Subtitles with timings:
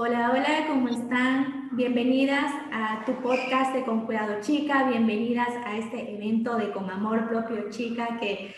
[0.00, 1.70] Hola, hola, ¿cómo están?
[1.72, 7.28] Bienvenidas a tu podcast de Con Cuidado Chica, bienvenidas a este evento de Con Amor
[7.28, 8.54] Propio Chica que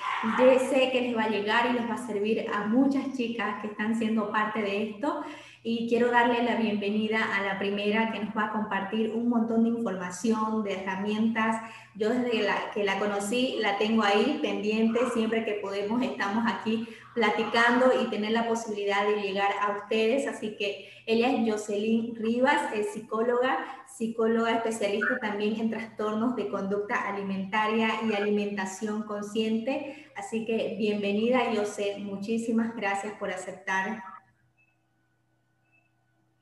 [0.68, 3.68] sé que les va a llegar y les va a servir a muchas chicas que
[3.68, 5.24] están siendo parte de esto
[5.62, 9.64] y quiero darle la bienvenida a la primera que nos va a compartir un montón
[9.64, 11.62] de información, de herramientas.
[11.94, 16.88] Yo desde la, que la conocí la tengo ahí pendiente, siempre que podemos estamos aquí
[17.14, 20.26] platicando y tener la posibilidad de llegar a ustedes.
[20.26, 27.06] Así que ella es Jocelyn Rivas, es psicóloga, psicóloga especialista también en trastornos de conducta
[27.06, 30.10] alimentaria y alimentación consciente.
[30.16, 31.96] Así que bienvenida, José.
[31.98, 34.02] Muchísimas gracias por aceptar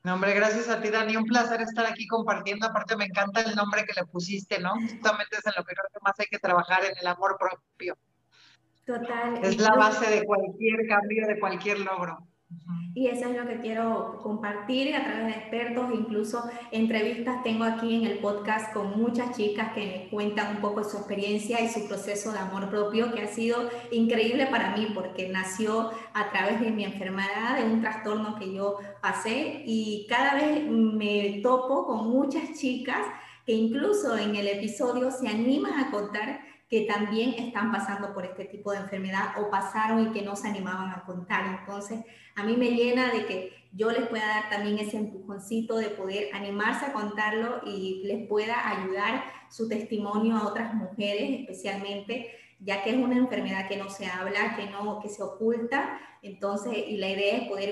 [0.03, 1.17] no, hombre, gracias a ti, Dani.
[1.17, 2.67] Un placer estar aquí compartiendo.
[2.67, 4.75] Aparte, me encanta el nombre que le pusiste, ¿no?
[4.75, 7.97] Justamente es en lo que creo que más hay que trabajar, en el amor propio.
[8.85, 9.43] Total.
[9.43, 12.25] Es la base de cualquier cambio, de cualquier logro.
[12.95, 17.95] Y eso es lo que quiero compartir a través de expertos, incluso entrevistas tengo aquí
[17.95, 21.87] en el podcast con muchas chicas que me cuentan un poco su experiencia y su
[21.87, 26.71] proceso de amor propio, que ha sido increíble para mí porque nació a través de
[26.71, 29.63] mi enfermedad, de un trastorno que yo pasé.
[29.65, 33.05] Y cada vez me topo con muchas chicas
[33.45, 38.45] que incluso en el episodio se animan a contar que también están pasando por este
[38.45, 41.59] tipo de enfermedad o pasaron y que no se animaban a contar.
[41.59, 41.99] Entonces,
[42.35, 46.29] a mí me llena de que yo les pueda dar también ese empujoncito de poder
[46.33, 52.27] animarse a contarlo y les pueda ayudar su testimonio a otras mujeres, especialmente
[52.59, 56.73] ya que es una enfermedad que no se habla, que no que se oculta, entonces
[56.87, 57.71] y la idea es poder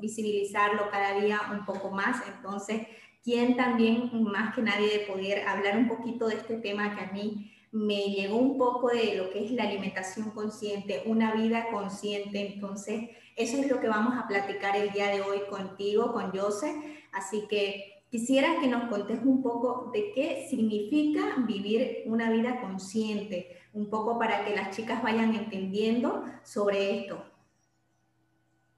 [0.00, 2.82] visibilizarlo cada día un poco más, entonces
[3.22, 7.12] quién también más que nadie de poder hablar un poquito de este tema que a
[7.12, 12.54] mí me llegó un poco de lo que es la alimentación consciente, una vida consciente.
[12.54, 16.74] Entonces, eso es lo que vamos a platicar el día de hoy contigo, con Joseph.
[17.12, 23.58] Así que quisiera que nos contes un poco de qué significa vivir una vida consciente,
[23.74, 27.22] un poco para que las chicas vayan entendiendo sobre esto.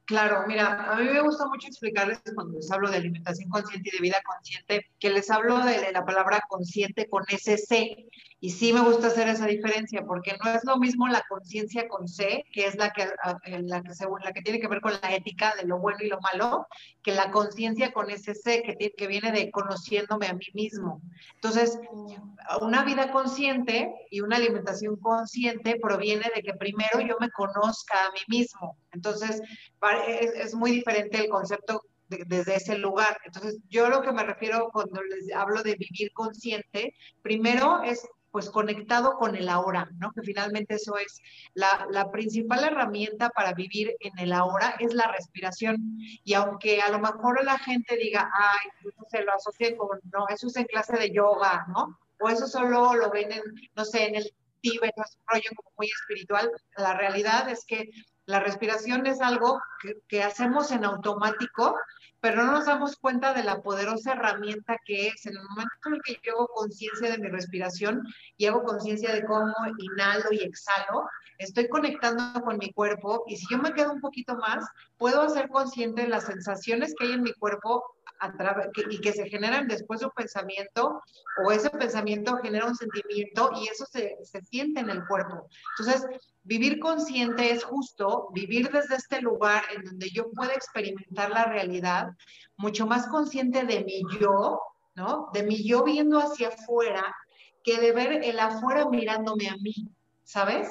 [0.08, 3.96] Claro, mira, a mí me gusta mucho explicarles cuando les hablo de alimentación consciente y
[3.98, 8.08] de vida consciente, que les hablo de, la palabra consciente con ese C.
[8.40, 12.06] Y sí me gusta hacer esa diferencia, porque no es lo mismo la conciencia con
[12.06, 15.54] C, que es la que, la, que la que tiene que ver con la ética
[15.60, 16.66] de lo bueno y lo malo,
[17.02, 21.02] que la conciencia con ese C, que, que viene de conociéndome a mí mismo.
[21.34, 21.78] Entonces,
[22.60, 28.12] una vida consciente y una alimentación consciente proviene de que primero yo me conozca a
[28.12, 28.78] mí mismo.
[28.92, 29.42] Entonces,
[30.06, 33.18] es, muy diferente el concepto desde ese lugar.
[33.24, 38.50] Entonces, yo lo que me refiero cuando les hablo de vivir consciente, primero es pues
[38.50, 40.12] conectado con el ahora, ¿no?
[40.12, 41.20] Que finalmente eso es
[41.54, 45.98] la, la, principal herramienta para vivir en el ahora es la respiración.
[46.22, 49.98] Y aunque a lo mejor la gente diga, ay, pues, no sé, lo asocie con,
[50.12, 51.98] no, eso es en clase de yoga, ¿no?
[52.20, 53.42] O eso solo lo ven en,
[53.74, 56.48] no sé, en el Tíbet, es un rollo como muy espiritual.
[56.76, 57.90] La realidad es que
[58.26, 59.60] la respiración es algo
[60.06, 61.76] que, hacemos en automático,
[62.20, 65.26] pero no nos damos cuenta de la poderosa herramienta que es.
[65.26, 68.02] En el momento en que yo hago conciencia de mi respiración
[68.36, 71.08] y hago conciencia de cómo inhalo y exhalo,
[71.38, 74.64] estoy conectando con mi cuerpo y si yo me quedo un poquito más,
[74.96, 77.84] puedo hacer consciente de las sensaciones que hay en mi cuerpo
[78.90, 81.02] y que se generan después de un pensamiento
[81.44, 85.48] o ese pensamiento genera un sentimiento y eso se, se siente en el cuerpo.
[85.78, 86.04] Entonces,
[86.42, 92.07] vivir consciente es justo vivir desde este lugar en donde yo pueda experimentar la realidad,
[92.56, 94.60] mucho más consciente de mi yo,
[94.94, 95.28] ¿no?
[95.32, 97.14] De mi yo viendo hacia afuera,
[97.62, 99.74] que de ver el afuera mirándome a mí,
[100.24, 100.68] ¿sabes?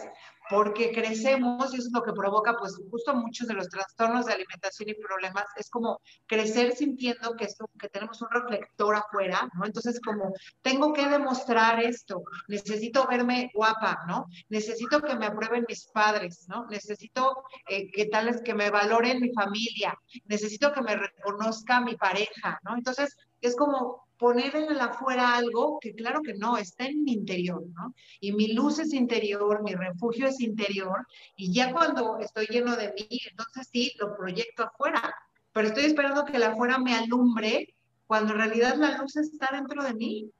[0.50, 4.34] Porque crecemos y eso es lo que provoca pues justo muchos de los trastornos de
[4.34, 9.66] alimentación y problemas, es como crecer sintiendo que, esto, que tenemos un reflector afuera, ¿no?
[9.66, 14.28] Entonces como tengo que demostrar esto, necesito verme guapa, ¿no?
[14.50, 16.66] Necesito que me aprueben mis padres, ¿no?
[16.68, 22.59] Necesito eh, que tales que me valoren mi familia, necesito que me reconozca mi pareja,
[22.64, 22.75] ¿no?
[22.75, 27.14] Entonces es como poner en el afuera algo que claro que no, está en mi
[27.14, 27.93] interior, ¿no?
[28.19, 31.05] Y mi luz es interior, mi refugio es interior,
[31.35, 35.14] y ya cuando estoy lleno de mí, entonces sí, lo proyecto afuera,
[35.53, 37.75] pero estoy esperando que el afuera me alumbre
[38.05, 40.31] cuando en realidad la luz está dentro de mí.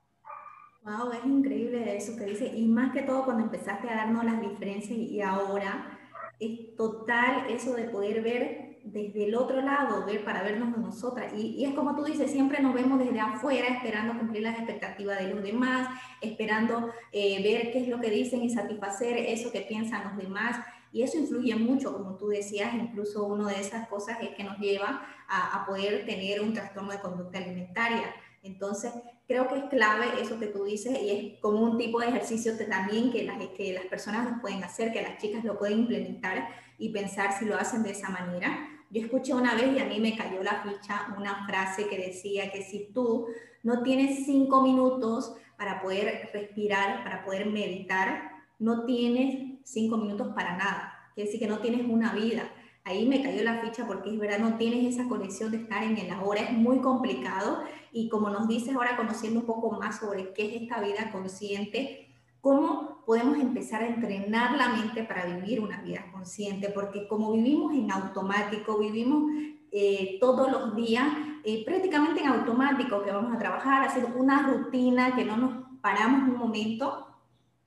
[0.83, 4.39] Wow, es increíble eso que dice, y más que todo cuando empezaste a darnos las
[4.41, 6.00] diferencias y ahora
[6.39, 11.34] es total eso de poder ver desde el otro lado, ver para vernos de nosotras.
[11.36, 15.34] Y, es como tú dices, siempre nos vemos desde afuera esperando cumplir las expectativas de
[15.34, 15.89] los demás,
[16.22, 20.57] esperando eh, ver qué es lo que dicen y satisfacer eso que piensan los demás.
[20.92, 24.57] Y eso influye mucho, como tú decías, incluso una de esas cosas es que nos
[24.57, 28.13] lleva a, a poder tener un trastorno de conducta alimentaria.
[28.42, 28.94] Entonces,
[29.28, 32.54] creo que es clave eso que tú dices y es como un tipo de ejercicio
[32.69, 36.48] también que las, que las personas lo pueden hacer, que las chicas lo pueden implementar
[36.78, 38.76] y pensar si lo hacen de esa manera.
[38.89, 42.51] Yo escuché una vez y a mí me cayó la ficha una frase que decía
[42.51, 43.28] que si tú
[43.63, 50.56] no tienes cinco minutos para poder respirar, para poder meditar, no tienes cinco minutos para
[50.56, 51.12] nada.
[51.13, 52.50] Quiere decir que no tienes una vida.
[52.86, 55.98] Ahí me cayó la ficha porque es verdad, no tienes esa conexión de estar en
[55.98, 57.63] el ahora, es muy complicado.
[57.92, 62.07] Y como nos dices ahora, conociendo un poco más sobre qué es esta vida consciente,
[62.40, 66.71] ¿cómo podemos empezar a entrenar la mente para vivir una vida consciente?
[66.71, 69.31] Porque como vivimos en automático, vivimos
[69.71, 71.07] eh, todos los días,
[71.45, 76.30] eh, prácticamente en automático, que vamos a trabajar, hacer una rutina, que no nos paramos
[76.30, 77.07] un momento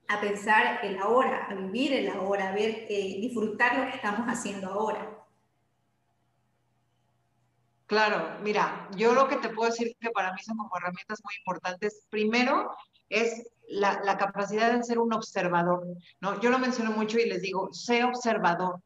[0.07, 4.27] a pensar el ahora, a vivir el ahora, a ver, eh, disfrutar lo que estamos
[4.27, 5.25] haciendo ahora.
[7.87, 11.33] Claro, mira, yo lo que te puedo decir que para mí son como herramientas muy
[11.39, 12.05] importantes.
[12.11, 12.69] Primero
[13.09, 15.85] es la, la, capacidad de ser un observador,
[16.19, 16.39] ¿no?
[16.41, 18.81] Yo lo menciono mucho y les digo, sé observador,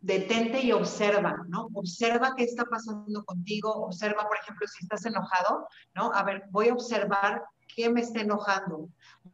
[0.00, 1.68] detente y observa, ¿no?
[1.72, 6.12] Observa qué está pasando contigo, observa, por ejemplo, si estás enojado, ¿no?
[6.12, 7.42] A ver, voy a observar
[7.74, 8.90] qué me está enojando,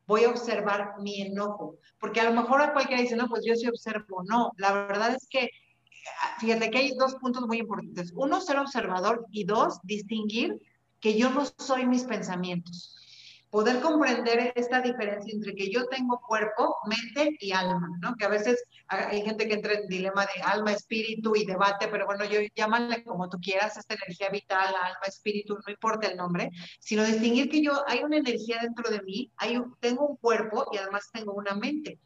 [0.07, 3.55] voy a observar mi enojo, porque a lo mejor a cualquiera dice, no, pues yo
[3.57, 5.51] sí observo, no, la verdad es que,
[6.39, 10.61] fíjate que hay dos puntos muy importantes, uno, ser observador y dos, distinguir
[11.01, 13.00] que yo no soy mis pensamientos
[13.51, 18.15] poder comprender esta diferencia entre que yo tengo cuerpo, mente y alma, ¿no?
[18.17, 22.07] Que a veces hay gente que entra en dilema de alma, espíritu y debate, pero
[22.07, 26.51] bueno, yo llámale como tú quieras, esta energía vital, alma, espíritu, no importa el nombre,
[26.79, 30.79] sino distinguir que yo hay una energía dentro de mí, hay tengo un cuerpo y
[30.79, 32.01] además tengo una mente.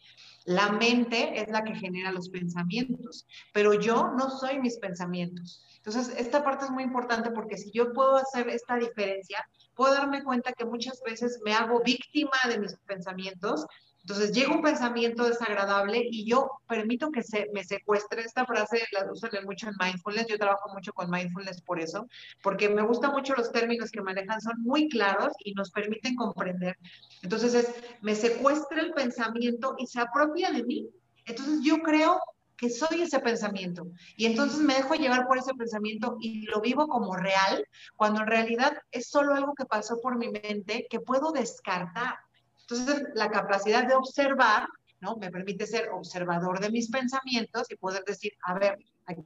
[0.44, 5.62] La mente es la que genera los pensamientos, pero yo no soy mis pensamientos.
[5.84, 10.24] Entonces, esta parte es muy importante porque si yo puedo hacer esta diferencia, puedo darme
[10.24, 13.66] cuenta que muchas veces me hago víctima de mis pensamientos.
[14.00, 18.22] Entonces llega un pensamiento desagradable y yo permito que se me secuestre.
[18.22, 20.26] Esta frase la usan mucho en mindfulness.
[20.26, 22.06] Yo trabajo mucho con mindfulness por eso,
[22.42, 26.78] porque me gustan mucho los términos que manejan, son muy claros y nos permiten comprender.
[27.22, 30.88] Entonces es, me secuestra el pensamiento y se apropia de mí.
[31.26, 32.20] Entonces yo creo
[32.56, 33.86] que soy ese pensamiento.
[34.16, 37.66] Y entonces me dejo llevar por ese pensamiento y lo vivo como real,
[37.96, 42.16] cuando en realidad es solo algo que pasó por mi mente que puedo descartar.
[42.60, 44.66] Entonces, la capacidad de observar,
[45.00, 45.16] ¿no?
[45.16, 49.22] Me permite ser observador de mis pensamientos y poder decir, a ver, aquí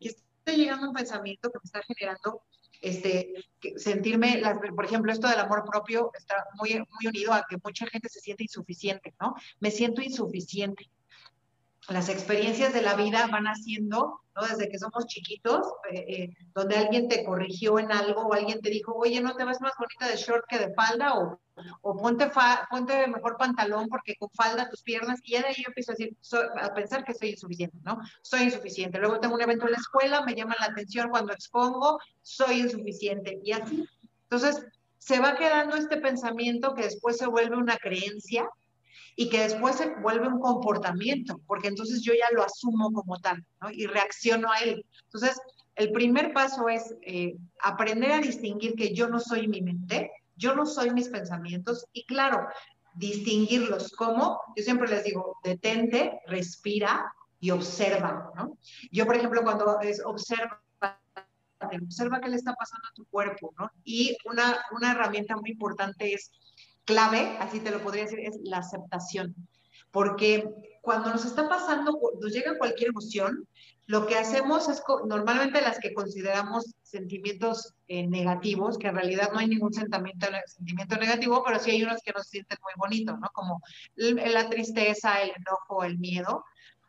[0.00, 2.42] está llegando un pensamiento que me está generando
[2.82, 3.32] este,
[3.76, 7.86] sentirme, las, por ejemplo, esto del amor propio está muy, muy unido a que mucha
[7.86, 9.34] gente se siente insuficiente, ¿no?
[9.58, 10.90] Me siento insuficiente
[11.88, 14.46] las experiencias de la vida van haciendo, ¿no?
[14.46, 18.70] Desde que somos chiquitos, eh, eh, donde alguien te corrigió en algo o alguien te
[18.70, 21.38] dijo, oye, no te ves más bonita de short que de falda o,
[21.82, 22.30] o ponte,
[22.70, 26.16] ponte mejor pantalón porque con falda tus piernas, y ya de ahí yo empiezo decir,
[26.60, 27.98] a pensar que soy insuficiente, ¿no?
[28.22, 28.98] Soy insuficiente.
[28.98, 33.40] Luego tengo un evento en la escuela, me llama la atención cuando expongo, soy insuficiente.
[33.44, 33.86] Y así.
[34.22, 34.64] Entonces,
[34.98, 38.48] se va quedando este pensamiento que después se vuelve una creencia
[39.16, 43.44] y que después se vuelve un comportamiento, porque entonces yo ya lo asumo como tal,
[43.60, 43.70] ¿no?
[43.70, 44.84] Y reacciono a él.
[45.04, 45.40] Entonces,
[45.76, 50.54] el primer paso es eh, aprender a distinguir que yo no soy mi mente, yo
[50.54, 52.46] no soy mis pensamientos y claro,
[52.94, 58.58] distinguirlos como, yo siempre les digo, detente, respira y observa, ¿no?
[58.90, 60.62] Yo, por ejemplo, cuando es observa,
[61.82, 63.70] observa qué le está pasando a tu cuerpo, ¿no?
[63.84, 66.30] Y una, una herramienta muy importante es
[66.84, 69.34] clave, así te lo podría decir, es la aceptación.
[69.90, 70.48] Porque
[70.82, 73.46] cuando nos está pasando, nos llega cualquier emoción,
[73.86, 79.38] lo que hacemos es normalmente las que consideramos sentimientos eh, negativos, que en realidad no
[79.38, 83.28] hay ningún sentimiento, sentimiento negativo, pero sí hay unos que nos sienten muy bonitos, ¿no?
[83.34, 83.60] Como
[83.96, 86.44] la tristeza, el enojo, el miedo.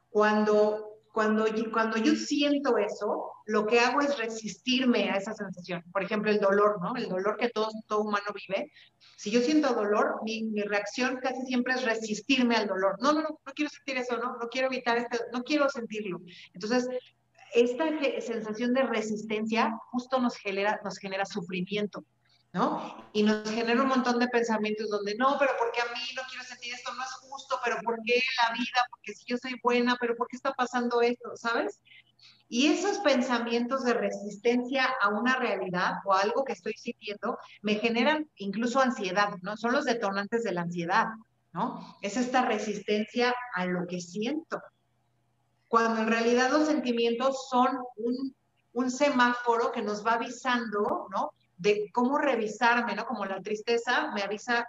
[0.09, 5.81] Cuando cuando, cuando yo siento eso, lo que hago es resistirme a esa sensación.
[5.93, 6.93] Por ejemplo, el dolor, ¿no?
[6.97, 8.69] El dolor que todo, todo humano vive.
[9.15, 12.97] Si yo siento dolor, mi, mi, reacción casi siempre es resistirme al dolor.
[13.01, 16.19] No, no, no, no quiero sentir eso, no, no quiero evitar este, no quiero sentirlo.
[16.53, 16.85] Entonces,
[17.53, 17.85] esta
[18.19, 22.03] sensación de resistencia justo nos genera, nos genera sufrimiento.
[22.55, 23.09] ¿No?
[23.11, 26.45] Y nos genera un montón de pensamientos donde, no, pero porque a mí no quiero
[26.45, 28.79] sentir esto, no es justo, pero ¿por qué la vida?
[28.91, 31.35] Porque si yo soy buena, pero ¿por qué está pasando esto?
[31.35, 31.81] ¿Sabes?
[32.47, 37.75] Y esos pensamientos de resistencia a una realidad o a algo que estoy sintiendo me
[37.75, 39.57] generan incluso ansiedad, ¿no?
[39.57, 41.07] Son los detonantes de la ansiedad,
[41.51, 41.97] ¿no?
[42.01, 44.61] Es esta resistencia a lo que siento.
[45.67, 48.33] cuando en realidad los sentimientos son un,
[48.71, 51.31] un semáforo que nos va avisando, ¿no?
[51.57, 53.05] De cómo revisarme, ¿no?
[53.05, 54.67] Como la tristeza me avisa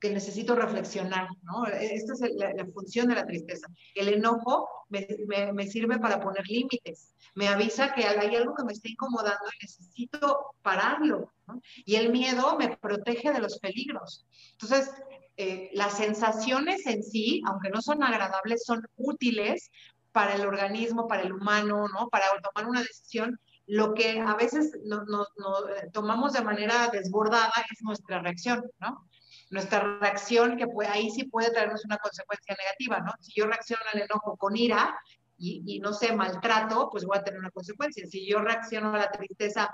[0.00, 1.64] que necesito reflexionar, ¿no?
[1.66, 3.66] Esta es la, función de la tristeza.
[3.94, 5.06] El enojo me,
[5.54, 9.64] me, sirve para poner límites, me avisa que hay algo que me está incomodando y
[9.64, 11.60] necesito pararlo, ¿no?
[11.86, 14.26] Y el miedo me protege de los peligros.
[14.52, 14.90] Entonces,
[15.36, 19.70] eh, las sensaciones en sí, aunque no son agradables, son útiles
[20.12, 22.08] para el organismo, para el humano, ¿no?
[22.08, 23.40] Para tomar una decisión.
[23.66, 29.08] Lo que a veces nos no, eh, tomamos de manera desbordada es nuestra reacción, ¿no?
[29.50, 33.12] nuestra reacción, que puede, ahí sí puede traernos una consecuencia negativa, ¿no?
[33.20, 34.98] Si yo reacciono al enojo con ira
[35.38, 38.04] y, y no sé, maltrato, pues voy a tener una consecuencia.
[38.06, 39.70] Si yo reacciono a la tristeza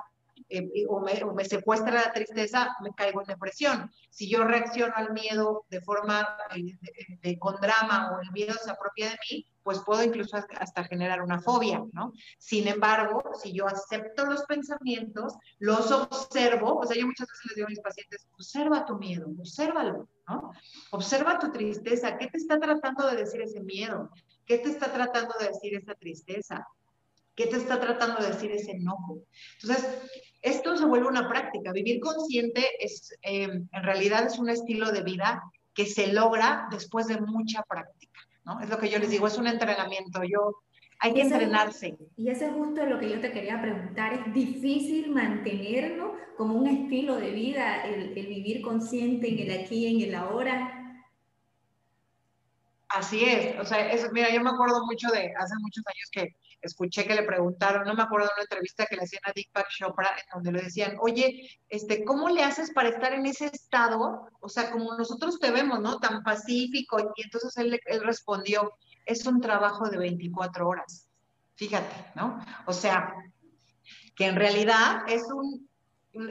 [0.49, 3.91] eh, o, me, secuestra la tristeza, me caigo en depresión.
[4.11, 6.27] Si yo reacciono al miedo de forma,
[7.23, 11.23] eh, con drama o el miedo se apropia de mí, pues puedo incluso hasta generar
[11.23, 12.13] una fobia, ¿no?
[12.39, 17.57] Sin embargo, si yo acepto los pensamientos, los observo, o sea, yo muchas veces les
[17.57, 20.53] digo a mis pacientes, observa tu miedo, obsérvalo, ¿no?
[20.93, 24.11] Observa tu tristeza, ¿qué te está tratando de decir ese miedo?
[24.47, 26.67] ¿Qué te está tratando de decir esa tristeza?
[27.35, 29.23] ¿Qué te está tratando de decir ese enojo?
[29.63, 29.87] Entonces,
[30.43, 31.73] esto se vuelve una práctica.
[31.73, 35.43] Vivir consciente es, em, en realidad es un estilo de vida
[35.75, 38.61] que se logra después de mucha práctica, ¿no?
[38.61, 40.23] Es lo que yo les digo, es un entrenamiento.
[40.25, 40.63] Yo,
[40.99, 41.97] hay que entrenarse.
[42.17, 44.15] Y eso es justo lo que yo te quería preguntar.
[44.15, 49.87] ¿Es difícil mantenerlo como un estilo de vida, el, el vivir consciente en el aquí,
[49.87, 50.77] en el ahora?
[52.89, 56.35] Así es, o sea, es, mira, yo me acuerdo mucho de hace muchos años que
[56.63, 59.69] escuché que le preguntaron, no me acuerdo de una entrevista que le hacían a Deepak
[59.69, 64.29] Chopra, en donde le decían, oye, este, ¿cómo le haces para estar en ese estado?
[64.41, 65.99] O sea, como nosotros te vemos, ¿no?
[65.99, 66.99] Tan pacífico.
[67.17, 68.73] Y entonces él, él respondió,
[69.07, 71.09] es un trabajo de 24 horas.
[71.55, 72.45] Fíjate, ¿no?
[72.67, 73.15] O sea,
[74.17, 75.69] que en realidad es un,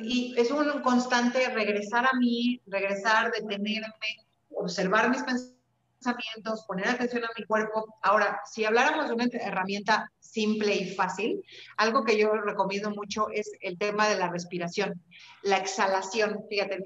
[0.04, 5.59] y es un constante regresar a mí, regresar, detenerme, observar mis pensamientos
[6.00, 7.98] pensamientos, poner atención a mi cuerpo.
[8.02, 11.44] Ahora, si habláramos de una herramienta simple y fácil,
[11.78, 15.02] algo que yo recomiendo mucho es el tema de la respiración,
[15.44, 16.46] la exhalación.
[16.50, 16.80] Fíjate,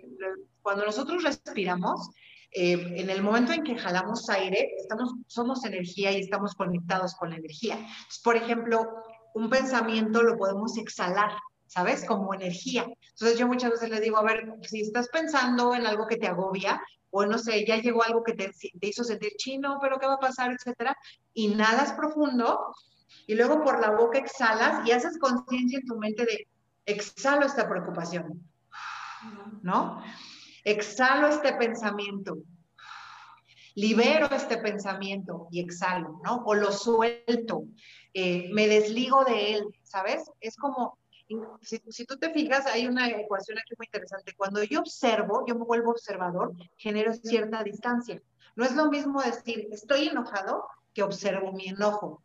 [0.62, 2.10] cuando nosotros respiramos,
[2.51, 7.29] eh, en el momento en que jalamos aire, estamos, somos energía y estamos conectados con
[7.32, 7.77] la energía.
[8.24, 8.88] por ejemplo,
[9.34, 11.32] un pensamiento lo podemos exhalar,
[11.65, 12.05] ¿sabes?
[12.05, 12.86] Como energía.
[13.10, 16.27] Entonces yo muchas veces le digo, a ver, si estás pensando en algo que te
[16.27, 16.79] agobia,
[17.15, 18.51] o no sé, ya llegó algo que te,
[18.82, 20.51] hizo sentir chino, pero ¿qué va a pasar?
[20.51, 20.98] Etcétera.
[21.36, 22.74] Inhalas profundo
[23.27, 26.48] y luego por la boca exhalas y haces conciencia en tu mente de
[26.88, 28.41] exhalo esta preocupación,
[29.62, 30.03] ¿no?
[30.63, 32.38] Exhalo este pensamiento,
[33.75, 36.43] libero este pensamiento y exhalo, ¿no?
[36.46, 37.65] O lo suelto,
[38.15, 40.24] eh, me desligo de él, ¿sabes?
[40.41, 40.98] Es como
[41.61, 44.33] si, tú te fijas, hay una ecuación aquí muy interesante.
[44.35, 48.21] Cuando yo observo, yo me vuelvo observador, genero cierta distancia.
[48.55, 52.23] No es lo mismo decir, estoy enojado, que observo mi enojo.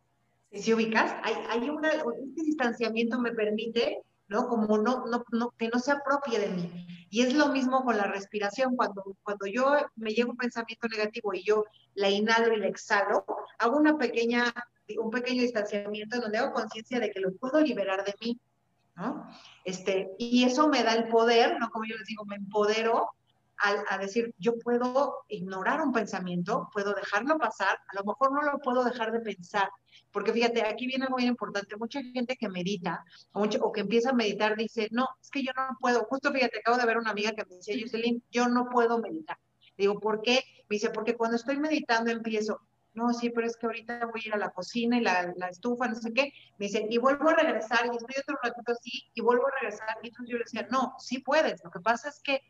[0.51, 4.47] Si ubicas, hay, hay una, este distanciamiento me permite, ¿no?
[4.47, 6.87] Como no, no, no, que no se apropie de mí.
[7.09, 8.75] Y es lo mismo con la respiración.
[8.75, 13.25] Cuando, cuando yo me llevo un pensamiento negativo y yo la inhalo y la exhalo,
[13.57, 14.53] hago una pequeña,
[14.99, 18.39] un pequeño distanciamiento donde hago conciencia de que lo puedo liberar de mí
[19.65, 21.69] este, y eso me da el poder, ¿no?
[21.69, 23.09] Como yo les digo, me empodero
[23.61, 28.59] a, decir, yo puedo ignorar un pensamiento, puedo dejarlo pasar, a lo mejor no lo
[28.59, 29.69] puedo dejar de pensar,
[30.11, 33.03] porque fíjate, aquí viene algo muy importante, mucha gente que medita
[33.33, 36.59] o, o, que empieza a meditar dice, no, es que yo no puedo, justo fíjate,
[36.59, 39.37] acabo de ver una amiga que me decía, Jocelyn, yo no puedo meditar.
[39.77, 40.43] Digo, ¿por qué?
[40.69, 42.61] Me dice, porque cuando estoy meditando empiezo,
[42.93, 45.49] no, sí, pero es que ahorita voy a ir a la cocina y la, la
[45.49, 46.33] estufa, no sé qué.
[46.57, 49.97] Me dice, y vuelvo a regresar, y estoy otro ratito así, y vuelvo a regresar.
[50.01, 51.63] Y entonces yo le decía, no, sí puedes.
[51.63, 52.41] Lo que pasa es que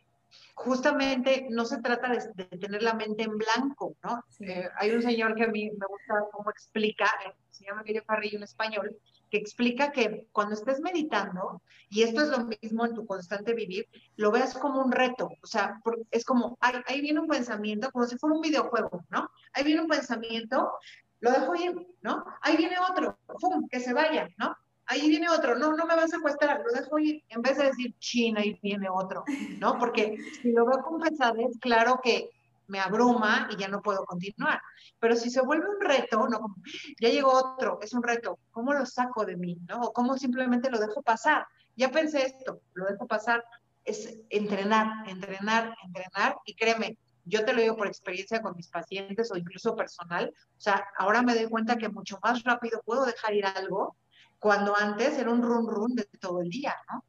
[0.55, 4.24] justamente no se trata de, tener la mente en blanco, ¿no?
[4.39, 7.10] Eh, hay un señor que a mí me gusta cómo explica,
[7.50, 8.98] se llama Miguel Farrillo, un español,
[9.29, 13.88] que explica que cuando estés meditando, y esto es lo mismo en tu constante vivir,
[14.15, 15.81] lo veas como un reto, o sea,
[16.12, 19.29] es como, ahí, viene un pensamiento, como si fuera un videojuego, ¿no?
[19.53, 20.71] Ahí viene un pensamiento,
[21.19, 22.25] lo dejo ir, ¿no?
[22.41, 24.55] Ahí viene otro, ¡pum!, que se vaya, ¿no?
[24.86, 27.65] Ahí viene otro, no, no me vas a secuestrar, lo dejo ir, en vez de
[27.65, 29.24] decir, China, ahí viene otro,
[29.59, 29.77] ¿no?
[29.77, 32.29] Porque si lo veo con pesadez, claro que
[32.69, 34.61] me abruma y ya no puedo continuar.
[34.99, 36.55] Pero si se vuelve un reto, no,
[36.99, 39.57] ya llegó otro, es un reto, ¿cómo lo saco de mí?
[39.67, 39.81] ¿no?
[39.81, 41.45] O cómo simplemente lo dejo pasar.
[41.75, 43.43] Ya pensé esto, lo dejo pasar.
[43.83, 49.31] Es entrenar, entrenar, entrenar y créeme, yo te lo digo por experiencia con mis pacientes
[49.31, 53.33] o incluso personal, o sea, ahora me doy cuenta que mucho más rápido puedo dejar
[53.33, 53.95] ir algo
[54.39, 57.03] cuando antes era un run run de todo el día, ¿no?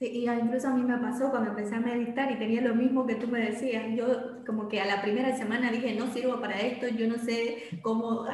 [0.00, 3.06] Sí, y incluso a mí me pasó cuando empecé a meditar y tenía lo mismo
[3.06, 3.84] que tú me decías.
[3.94, 7.64] Yo como que a la primera semana dije, no sirvo para esto, yo no sé
[7.82, 8.24] cómo,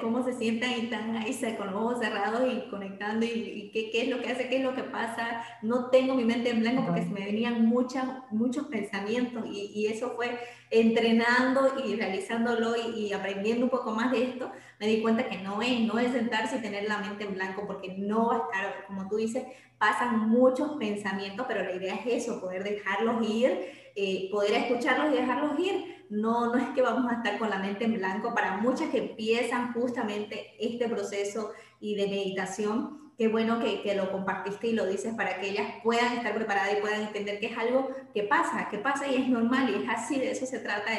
[0.00, 4.02] cómo se sientan y están ahí con los ojos cerrados y conectando y, qué, qué,
[4.02, 5.42] es lo que hace, qué es lo que pasa.
[5.62, 9.86] No tengo mi mente en blanco porque se me venían muchas, muchos pensamientos y, y
[9.88, 10.38] eso fue
[10.70, 15.38] entrenando y realizándolo y, y, aprendiendo un poco más de esto, me di cuenta que
[15.38, 18.38] no es, no es sentarse y tener la mente en blanco porque no va a
[18.38, 19.44] estar, como tú dices,
[19.78, 25.16] pasan muchos pensamientos, pero la idea es eso, poder dejarlos ir, eh, poder escucharlos y
[25.16, 26.06] dejarlos ir.
[26.08, 28.34] No, no es que vamos a estar con la mente en blanco.
[28.34, 34.68] Para muchas que empiezan justamente este proceso y de meditación, qué bueno que, lo compartiste
[34.68, 37.90] y lo dices para que ellas puedan estar preparadas y puedan entender que es algo
[38.12, 40.90] que pasa, que pasa y es normal y es así, de eso se trata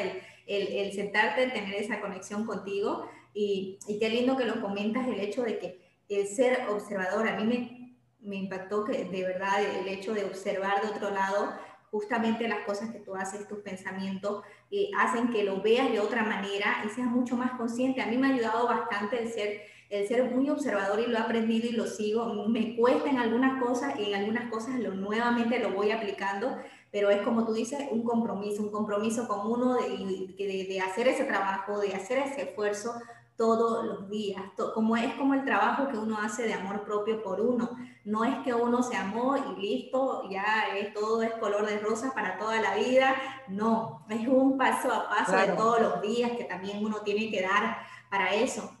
[0.46, 5.20] el, sentarte, el tener esa conexión contigo y, y, qué lindo que lo comentas el
[5.20, 9.88] hecho de que el ser observador, a mí me, me impactó que de verdad el
[9.88, 11.52] hecho de observar de otro lado
[11.90, 16.22] justamente las cosas que tú haces, tus pensamientos, eh, hacen que lo veas de otra
[16.22, 18.02] manera y seas mucho más consciente.
[18.02, 21.20] A mí me ha ayudado bastante el ser, el ser muy observador y lo he
[21.20, 22.26] aprendido y lo sigo.
[22.48, 26.56] Me cuesta en algunas cosas y en algunas cosas lo, nuevamente lo voy aplicando,
[26.90, 31.08] pero es como tú dices, un compromiso, un compromiso con uno de, de, de hacer
[31.08, 32.94] ese trabajo, de hacer ese esfuerzo
[33.38, 34.42] todos los días,
[34.74, 37.70] como es como el trabajo que uno hace de amor propio por uno.
[38.04, 42.12] No es que uno se amó y listo, ya es, todo es color de rosa
[42.14, 43.14] para toda la vida.
[43.46, 47.42] No, es un paso a paso de todos los días que también uno tiene que
[47.42, 47.78] dar
[48.10, 48.77] para eso.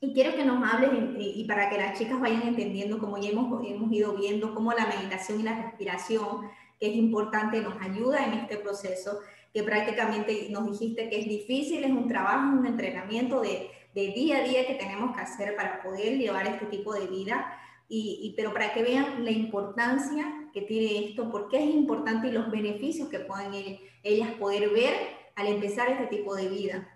[0.00, 3.62] Y quiero que nos hables y para que las chicas vayan entendiendo, como ya hemos,
[3.66, 8.32] hemos ido viendo, cómo la meditación y la respiración, que es importante, nos ayuda en
[8.32, 9.18] este proceso,
[9.52, 14.38] que prácticamente nos dijiste que es difícil, es un trabajo, un entrenamiento de, de día
[14.38, 17.56] a día que tenemos que hacer para poder llevar este tipo de vida,
[17.92, 22.32] y, pero para que vean la importancia que tiene esto, por qué es importante y
[22.32, 24.94] los beneficios que pueden ellas poder ver
[25.34, 26.88] al empezar este tipo de vida.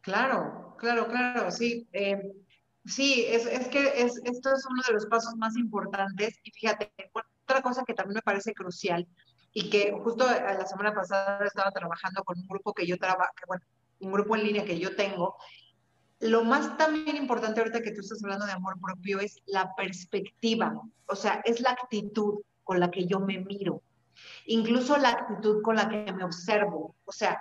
[0.00, 1.88] Claro, claro, claro, sí.
[1.92, 2.20] Eh,
[2.84, 6.92] sí, es, que es, esto es uno de los pasos más importantes y fíjate,
[7.44, 9.06] otra cosa que también me parece crucial
[9.52, 13.64] y que justo la semana pasada estaba trabajando con un grupo que yo trabajo, bueno,
[14.00, 15.36] un grupo en línea que yo tengo,
[16.18, 20.80] lo más también importante ahorita que tú estás hablando de amor propio es la perspectiva,
[21.06, 23.82] o sea, es la actitud con la que yo me miro,
[24.46, 27.40] incluso la actitud con la que me observo, o sea,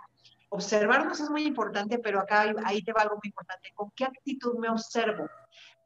[0.51, 4.59] observarnos es muy importante, pero acá ahí te va algo muy importante, ¿con qué actitud
[4.59, 5.29] me observo?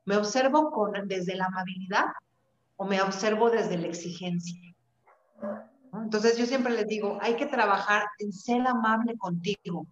[0.06, 2.06] ¿Me observo con, desde la amabilidad
[2.76, 4.60] o me observo desde la exigencia?
[5.94, 9.88] Entonces yo siempre les digo, hay que trabajar en ser amable contigo,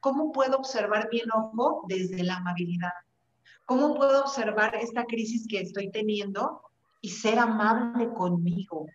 [0.00, 2.90] ¿Cómo puedo observar mi enojo desde la amabilidad?
[3.64, 6.62] ¿Cómo puedo observar esta crisis que estoy teniendo
[7.00, 8.86] y ser amable conmigo?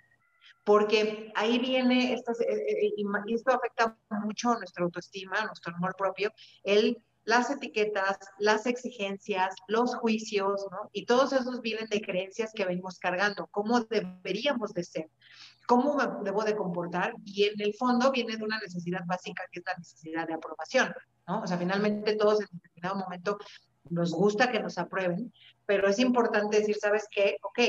[0.64, 5.96] Porque ahí viene, eh, eh, y esto afecta mucho a nuestra autoestima, a nuestro amor
[5.98, 6.32] propio,
[6.64, 10.90] el las etiquetas, las exigencias, los juicios, ¿no?
[10.92, 15.10] Y todos esos vienen de creencias que venimos cargando, cómo deberíamos de ser
[15.72, 19.60] cómo me debo de comportar y en el fondo viene de una necesidad básica que
[19.60, 20.94] es la necesidad de aprobación,
[21.26, 21.44] ¿no?
[21.44, 23.38] O sea, finalmente todos en determinado momento
[23.90, 25.32] nos gusta que nos aprueben,
[25.66, 27.38] pero es importante decir, ¿sabes qué?
[27.44, 27.60] Ok,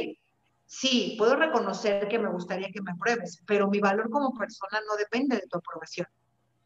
[0.72, 4.96] sí, puedo reconocer que me gustaría que me apruebes, pero mi valor como persona no
[4.96, 6.06] depende de tu aprobación,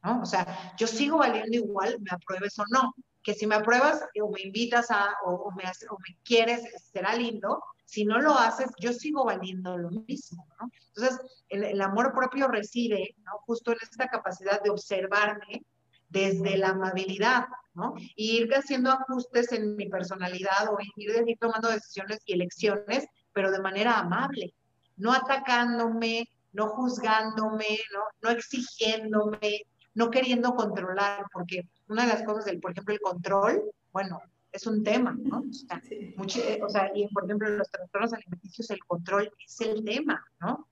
[0.05, 0.23] ¿no?
[0.23, 4.31] O sea, yo sigo valiendo igual, me apruebes o no, que si me apruebas o
[4.31, 8.93] me invitas a, o, me, o me quieres, será lindo, si no lo haces, yo
[8.93, 10.71] sigo valiendo lo mismo, ¿no?
[10.95, 13.33] Entonces, el, amor propio reside, ¿no?
[13.45, 15.65] Justo en esta capacidad de observarme
[16.09, 17.95] desde la amabilidad, ¿no?
[18.15, 23.51] Y ir haciendo ajustes en mi personalidad o ir, ir tomando decisiones y elecciones, pero
[23.51, 24.55] de manera amable,
[24.97, 28.01] no atacándome, no juzgándome, ¿no?
[28.23, 33.63] No exigiéndome, no queriendo controlar, porque una de las cosas del, por ejemplo, el control,
[33.93, 35.41] bueno, es un tema, ¿no?
[35.41, 39.85] O sea, eh, o sea, y por ejemplo, los trastornos alimenticios, el control es el
[39.85, 40.53] tema, ¿no?
[40.55, 40.67] O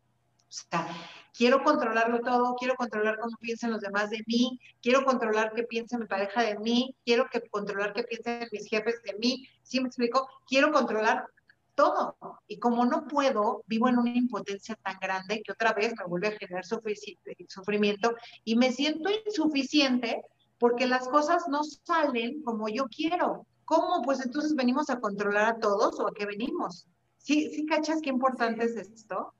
[0.48, 0.88] sea,
[1.37, 5.98] quiero controlarlo todo, quiero controlar cómo piensan los demás de mí, quiero controlar qué piensa
[5.98, 9.88] mi pareja de mí, quiero que, controlar qué piensan mis jefes de mí, ¿sí me
[9.88, 10.27] explico?
[10.46, 11.27] Quiero controlar
[11.75, 12.17] todo.
[12.47, 16.29] Y como no puedo, vivo en una impotencia tan grande que otra vez me vuelve
[16.29, 20.23] a generar sufrimiento y me siento insuficiente
[20.59, 23.47] porque las cosas no salen como yo quiero.
[23.65, 24.03] ¿Cómo?
[24.03, 26.87] Pues entonces venimos a controlar a todos o a qué venimos.
[27.19, 29.33] ¿Sí, sí cachas qué importante es esto?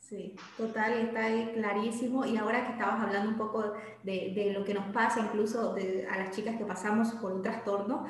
[0.00, 2.26] Sí, total, está ahí clarísimo.
[2.26, 6.18] Y ahora que estabas hablando un poco de, de lo que nos pasa, incluso a
[6.18, 8.04] las chicas que pasamos por un trastorno,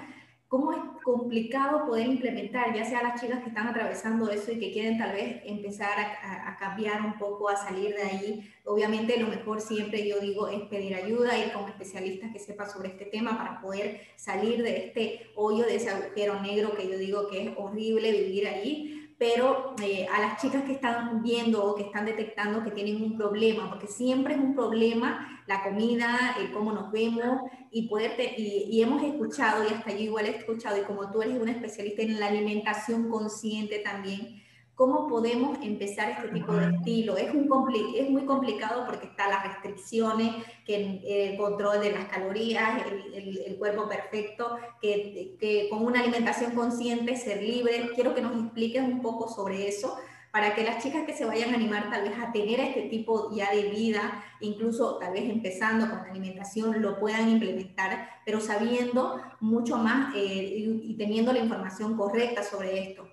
[0.53, 4.71] cómo es complicado poder implementar, ya sea las chicas que están atravesando eso y que
[4.71, 8.53] quieren tal vez empezar a, cambiar un poco, a salir de ahí.
[8.67, 12.91] Obviamente lo mejor siempre yo digo es pedir ayuda, ir con especialistas que sepan sobre
[12.91, 17.29] este tema para poder salir de este hoyo, de ese agujero negro que yo digo
[17.29, 21.85] que es horrible vivir ahí pero eh, a las chicas que están viendo o que
[21.85, 26.73] están detectando que tienen un problema, porque siempre es un problema la comida, el cómo
[26.73, 31.13] nos vemos y poder y, hemos escuchado y hasta yo igual he escuchado y como
[31.13, 34.42] tú eres una especialista en la alimentación consciente también,
[34.83, 37.17] ¿Cómo podemos empezar este tipo de estilo?
[37.17, 37.49] Es, un
[37.97, 40.35] es muy complicado porque están las restricciones,
[40.67, 42.83] que el control de las calorías,
[43.15, 47.91] el, el, cuerpo perfecto, que, que, con una alimentación consciente, ser libre.
[47.95, 49.97] Quiero que nos expliques un poco sobre eso
[50.33, 53.33] para que las chicas que se vayan a animar tal vez a tener este tipo
[53.33, 59.21] ya de vida, incluso tal vez empezando con la alimentación, lo puedan implementar, pero sabiendo
[59.39, 63.12] mucho más eh, y teniendo la información correcta sobre esto.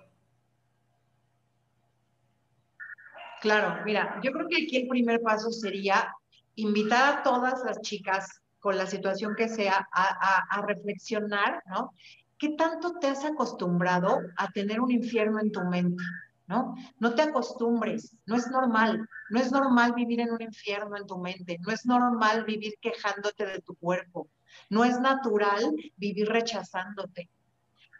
[3.40, 6.14] Claro, mira, yo creo que aquí el primer paso sería
[6.56, 11.94] invitar a todas las chicas con la situación que sea a, reflexionar, ¿no?
[12.38, 16.02] ¿Qué tanto te has acostumbrado a tener un infierno en tu mente?
[16.46, 16.74] ¿No?
[16.98, 21.16] No te acostumbres, no es normal, no es normal vivir en un infierno en tu
[21.16, 24.28] mente, no es normal vivir quejándote de tu cuerpo,
[24.68, 27.30] no es natural vivir rechazándote,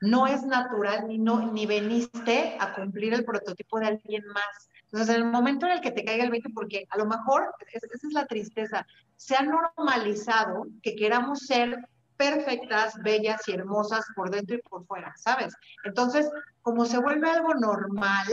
[0.00, 4.69] no es natural ni, no, ni veniste a cumplir el prototipo de alguien más.
[4.92, 7.55] Entonces, en el momento en el que te caiga el 20, porque a lo mejor,
[7.72, 11.79] esa es la tristeza, se ha normalizado que queramos ser
[12.16, 15.55] perfectas, bellas y hermosas por dentro y por fuera, ¿sabes?
[15.85, 16.29] Entonces,
[16.62, 18.26] como se vuelve algo normal,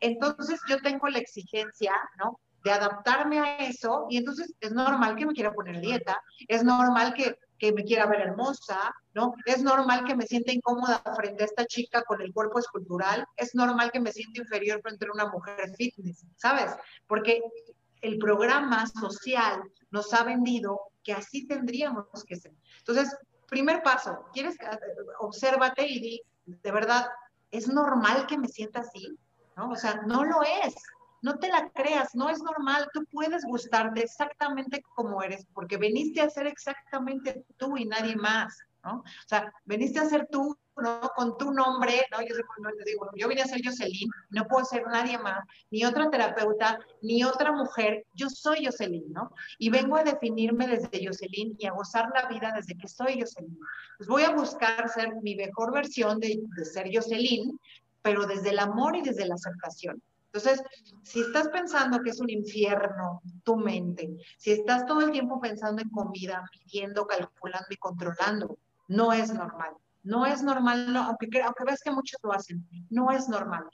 [0.00, 2.38] entonces yo tengo la exigencia, ¿no?
[2.62, 7.14] De adaptarme a eso y entonces es normal que me quiera poner dieta, es normal
[7.14, 9.34] que que me quiera ver hermosa, ¿no?
[9.44, 13.54] Es normal que me sienta incómoda frente a esta chica con el cuerpo escultural, es
[13.54, 16.70] normal que me sienta inferior frente a una mujer fitness, ¿sabes?
[17.06, 17.42] Porque
[18.00, 22.52] el programa social nos ha vendido que así tendríamos que ser.
[22.78, 23.16] Entonces,
[23.48, 24.56] primer paso, quieres,
[25.18, 27.08] obsérvate y di, de verdad,
[27.50, 29.18] ¿es normal que me sienta así?
[29.56, 29.70] ¿No?
[29.70, 30.74] O sea, no lo es
[31.22, 36.20] no te la creas, no es normal, tú puedes gustarte exactamente como eres, porque veniste
[36.20, 38.98] a ser exactamente tú y nadie más, ¿no?
[38.98, 41.00] O sea, veniste a ser tú, ¿no?
[41.16, 42.20] Con tu nombre, ¿no?
[42.20, 42.34] Yo,
[42.84, 47.24] digo, yo vine a ser Jocelyn, no puedo ser nadie más, ni otra terapeuta, ni
[47.24, 49.32] otra mujer, yo soy Jocelyn, ¿no?
[49.58, 53.58] Y vengo a definirme desde Jocelyn y a gozar la vida desde que soy Jocelyn.
[53.98, 57.58] Pues voy a buscar ser mi mejor versión de, de ser Jocelyn,
[58.02, 60.00] pero desde el amor y desde la aceptación.
[60.32, 60.62] Entonces,
[61.04, 65.80] si estás pensando que es un infierno tu mente, si estás todo el tiempo pensando
[65.80, 69.72] en comida, midiendo, calculando y controlando, no es normal.
[70.02, 73.64] No es normal, aunque, aunque veas que muchos lo hacen, no es normal.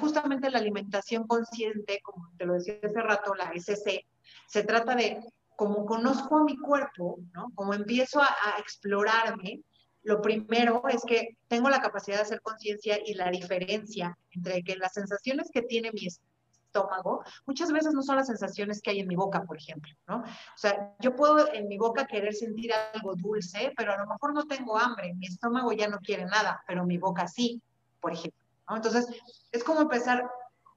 [0.00, 4.06] justamente la alimentación consciente, como te lo decía hace rato, la SC,
[4.46, 5.20] se trata de
[5.56, 7.50] como conozco a mi cuerpo, ¿no?
[7.54, 9.62] como empiezo a explorarme,
[10.02, 14.76] lo primero es que tengo la capacidad de hacer conciencia y la diferencia entre que
[14.76, 19.08] las sensaciones que tiene mi estómago muchas veces no son las sensaciones que hay en
[19.08, 20.18] mi boca, por ejemplo, ¿no?
[20.18, 24.32] O sea, yo puedo en mi boca querer sentir algo dulce, pero a lo mejor
[24.32, 27.60] no tengo hambre, mi estómago ya no quiere nada, pero mi boca sí,
[28.00, 28.40] por ejemplo.
[28.68, 29.06] Entonces,
[29.50, 30.30] es como empezar a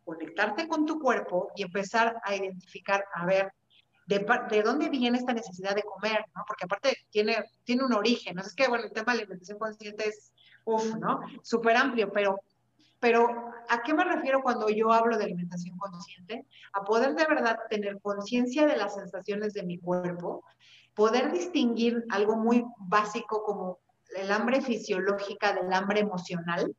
[0.04, 3.54] conectarte con tu cuerpo y empezar a identificar, a ver,
[4.06, 6.44] de, dónde viene esta necesidad de comer, ¿no?
[6.48, 8.42] Porque aparte tiene, tiene un origen, ¿no?
[8.42, 10.34] Es que, bueno, el tema de la alimentación consciente es,
[10.66, 11.22] uff, ¿no?
[11.42, 12.40] Súper amplio, pero,
[13.00, 13.28] pero
[13.70, 16.46] ¿a qué me refiero cuando yo hablo de alimentación consciente?
[16.74, 20.44] A poder de verdad tener conciencia de las sensaciones de mi cuerpo,
[20.94, 23.80] poder distinguir algo muy básico como
[24.16, 26.76] el hambre fisiológica del hambre emocional,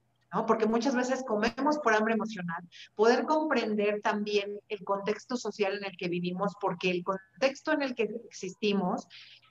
[0.47, 2.63] porque muchas veces comemos por hambre emocional.
[2.95, 7.95] Poder comprender también el contexto social en el que vivimos, porque el contexto en el
[7.95, 9.07] que existimos,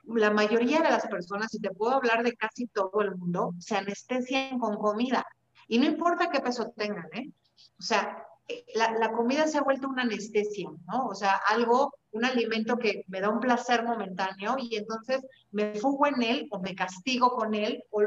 [0.05, 3.77] la mayoría de las personas, y te puedo hablar de casi todo el mundo, se
[3.77, 5.25] anestesian con comida.
[5.67, 7.31] Y no importa qué peso tengan, ¿eh?
[7.79, 11.07] O sea, eh, la, comida se ha vuelto una anestesia, ¿no?
[11.07, 16.07] O sea, algo, un alimento que me da un placer momentáneo y entonces me fugo
[16.07, 18.01] en él o me castigo con él o,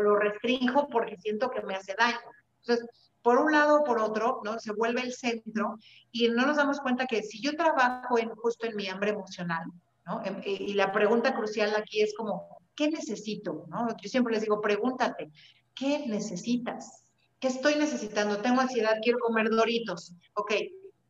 [0.00, 2.18] lo restringo porque siento que me hace daño.
[2.60, 2.86] Entonces,
[3.22, 4.58] por un lado o por otro, ¿no?
[4.58, 5.78] Se vuelve el centro
[6.12, 9.64] y no nos damos cuenta que si yo trabajo en, justo en mi hambre emocional,
[10.06, 10.22] ¿no?
[10.24, 13.66] Em, y la pregunta crucial aquí es como, ¿qué necesito?
[13.68, 13.88] ¿no?
[14.00, 15.30] Yo siempre les digo, pregúntate,
[15.74, 17.03] ¿qué necesitas?
[17.40, 18.38] ¿Qué estoy necesitando?
[18.38, 20.14] Tengo ansiedad, quiero comer doritos.
[20.34, 20.52] Ok,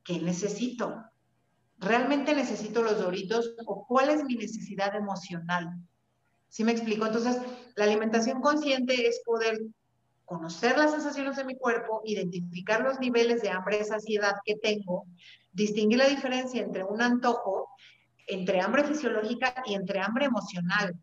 [0.04, 1.04] ¿qué necesito?
[1.78, 5.70] ¿Realmente necesito los doritos o cuál es mi necesidad emocional?
[6.48, 7.06] ¿Sí me explico?
[7.06, 7.38] Entonces,
[7.76, 9.60] la alimentación consciente es poder
[10.24, 15.04] conocer las sensaciones de mi cuerpo, identificar los niveles de hambre y saciedad que tengo,
[15.52, 17.68] distinguir la diferencia entre un antojo,
[18.26, 20.94] entre hambre fisiológica y entre hambre emocional,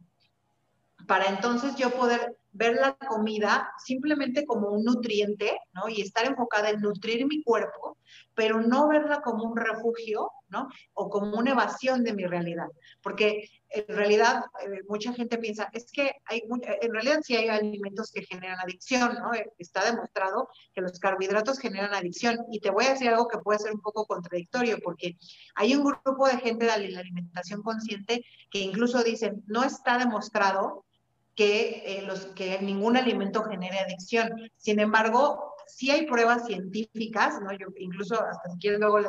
[1.07, 5.87] para entonces yo poder ver la comida simplemente como un nutriente, ¿no?
[5.87, 7.97] Y estar enfocada en nutrir mi cuerpo,
[8.35, 10.67] pero no verla como un refugio, ¿no?
[10.93, 12.67] O como una evasión de mi realidad.
[13.01, 16.43] Porque en realidad eh, mucha gente piensa, es que hay,
[16.81, 19.33] en realidad sí hay alimentos que generan adicción, ¿no?
[19.33, 22.37] Eh, está demostrado que los carbohidratos generan adicción.
[22.51, 25.17] Y te voy a decir algo que puede ser un poco contradictorio, porque
[25.55, 30.85] hay un grupo de gente de la alimentación consciente que incluso dicen, no está demostrado
[31.35, 34.29] que, eh, los, que ningún alimento genere adicción.
[34.57, 37.51] Sin embargo, sí hay pruebas científicas, ¿no?
[37.53, 38.99] Yo incluso hasta si quieres luego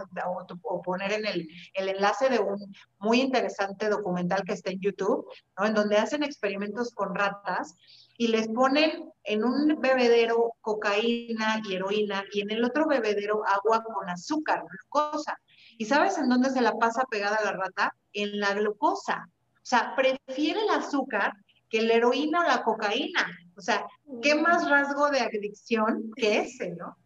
[0.63, 2.59] o, poner en el, el, enlace de un
[2.99, 5.27] muy interesante documental que está en YouTube,
[5.59, 5.67] ¿no?
[5.67, 7.75] En donde hacen experimentos con ratas
[8.17, 13.83] y les ponen en un bebedero cocaína y heroína y en el otro bebedero agua
[13.83, 15.39] con azúcar, glucosa.
[15.79, 17.95] ¿Y sabes en dónde se la pasa pegada la rata?
[18.13, 19.29] En la glucosa.
[19.57, 21.33] O sea, prefiere el azúcar
[21.73, 23.27] que la heroína o la cocaína.
[23.57, 23.87] O sea,
[24.21, 26.99] ¿qué más rasgo de adicción que ese, no?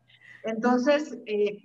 [0.42, 1.56] Entonces, eh,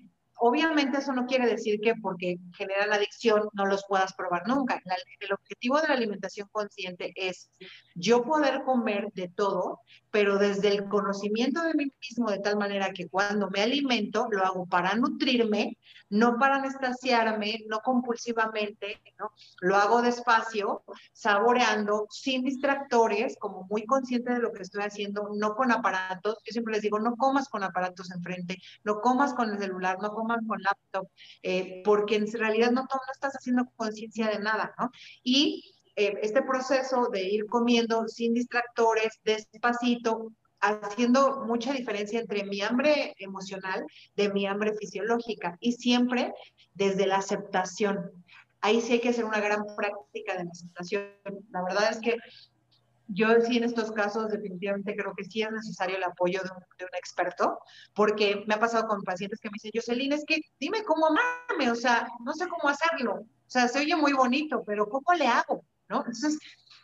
[0.44, 4.82] obviamente eso no quiere decir que porque genera la adicción no los puedas probar nunca.
[5.20, 7.52] el objetivo de la alimentación consciente es
[7.94, 12.92] yo poder comer de todo, pero desde el conocimiento de mí mismo, de tal manera
[12.92, 15.78] que cuando me alimento lo hago para nutrirme,
[16.10, 19.32] no para anestasiarme, no compulsivamente, ¿no?
[19.62, 25.56] Lo hago despacio, saboreando, sin distractores, como muy consciente de lo que estoy haciendo, no
[25.56, 26.40] con aparatos.
[26.46, 30.12] Yo siempre les digo, no comas con aparatos enfrente, no comas con el celular, no
[30.14, 31.08] comas con laptop,
[31.44, 34.90] eh, porque en realidad no, no estás haciendo conciencia de nada, ¿no?
[35.24, 42.62] Y eh, este proceso de ir comiendo sin distractores, despacito, haciendo mucha diferencia entre mi
[42.62, 43.84] hambre emocional
[44.16, 46.34] de mi hambre fisiológica y siempre
[46.74, 48.12] desde la aceptación.
[48.62, 51.04] Ahí sí hay que hacer una gran práctica de la aceptación.
[51.50, 52.16] La verdad es que
[53.08, 56.50] yo sí en estos casos definitivamente creo que sí es necesario el apoyo de
[56.86, 57.60] un, experto,
[57.94, 61.72] porque me ha pasado con pacientes que me dicen, Jocelyn, es que dime cómo amarme,
[61.72, 63.14] o sea, no sé cómo hacerlo.
[63.16, 65.66] O sea, se oye muy bonito, pero ¿cómo le hago?
[65.90, 66.00] ¿No?
[66.00, 66.38] Entonces,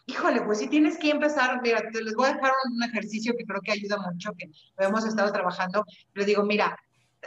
[0.05, 3.61] híjole, pues si tienes que empezar, mira, les voy a dejar un ejercicio que creo
[3.61, 5.85] que ayuda mucho, que lo hemos estado trabajando.
[6.13, 6.77] Les digo, mira,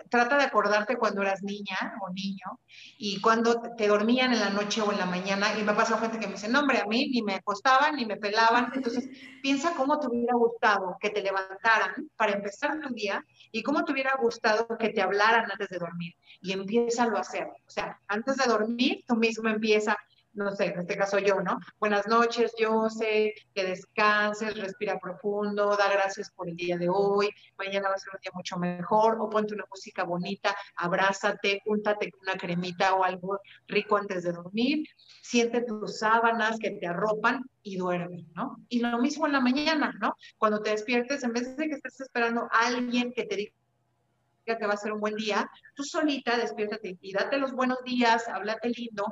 [0.08, 2.60] trata de acordarte cuando eras niña o niño
[2.98, 5.58] y cuando te dormían en la noche o en la mañana.
[5.58, 7.96] Y me ha pasado gente que me dice, no, hombre, a mí ni me acostaban
[7.96, 8.70] ni me pelaban.
[8.74, 9.08] Entonces,
[9.42, 13.92] piensa cómo te hubiera gustado que te levantaran para empezar tu día y cómo te
[13.92, 16.14] hubiera gustado que te hablaran antes de dormir.
[16.40, 17.48] Y empieza a hacer.
[17.66, 19.96] O sea, antes de dormir, tú mismo empieza
[20.32, 21.58] no sé, en este caso yo, ¿no?
[21.78, 27.30] Buenas noches, yo sé que descanses, respira profundo, da gracias por el día de hoy,
[27.58, 32.10] mañana va a ser un día mucho mejor, o ponte una música bonita, abrázate, úntate
[32.10, 34.86] con una cremita o algo rico antes de dormir,
[35.22, 38.56] siente tus sábanas que te arropan y duerme, ¿no?
[38.68, 40.14] Y lo mismo en la mañana, ¿no?
[40.38, 43.52] Cuando te despiertes, en vez de que estés esperando a alguien que te diga
[44.44, 48.26] que va a ser un buen día, tú solita despiértate y date los buenos días,
[48.28, 49.06] háblate lindo,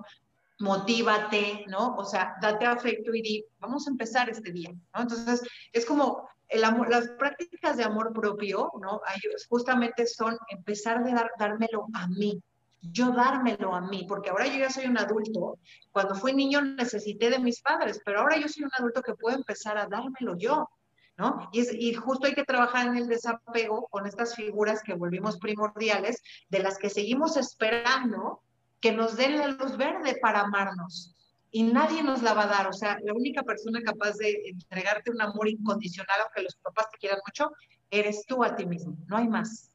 [0.59, 1.95] motívate, ¿no?
[1.97, 5.03] O sea, date afecto y di, vamos a empezar este día, ¿no?
[5.03, 5.43] Entonces,
[5.73, 9.01] es como las prácticas de amor propio, ¿no?
[9.49, 12.41] Justamente son empezar de dar, dármelo a mí,
[12.81, 15.59] yo dármelo a mí, porque ahora yo ya soy un adulto,
[15.93, 19.37] cuando fui niño necesité de mis padres, pero ahora yo soy un adulto que puedo
[19.37, 20.69] empezar a dármelo yo,
[21.17, 21.49] ¿no?
[21.53, 25.39] Y, es, y, justo hay que trabajar en el desapego con estas figuras que volvimos
[25.39, 28.43] primordiales, de las que seguimos esperando
[28.81, 31.15] que nos den la luz verde para amarnos.
[31.51, 32.67] Y nadie nos la va a dar.
[32.67, 36.99] O sea, la única persona capaz de entregarte un amor incondicional, aunque los papás te
[36.99, 37.51] quieran mucho,
[37.91, 38.97] eres tú a ti mismo.
[39.07, 39.71] No hay más.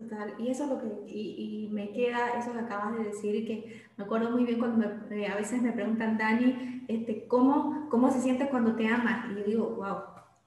[0.00, 3.82] Total, y eso es lo que, y, me queda eso que acabas de decir, que
[3.98, 4.78] me acuerdo muy bien cuando
[5.10, 9.30] me, a veces me preguntan, Dani, este, ¿cómo, ¿cómo se siente cuando te amas?
[9.30, 9.98] Y yo digo, wow,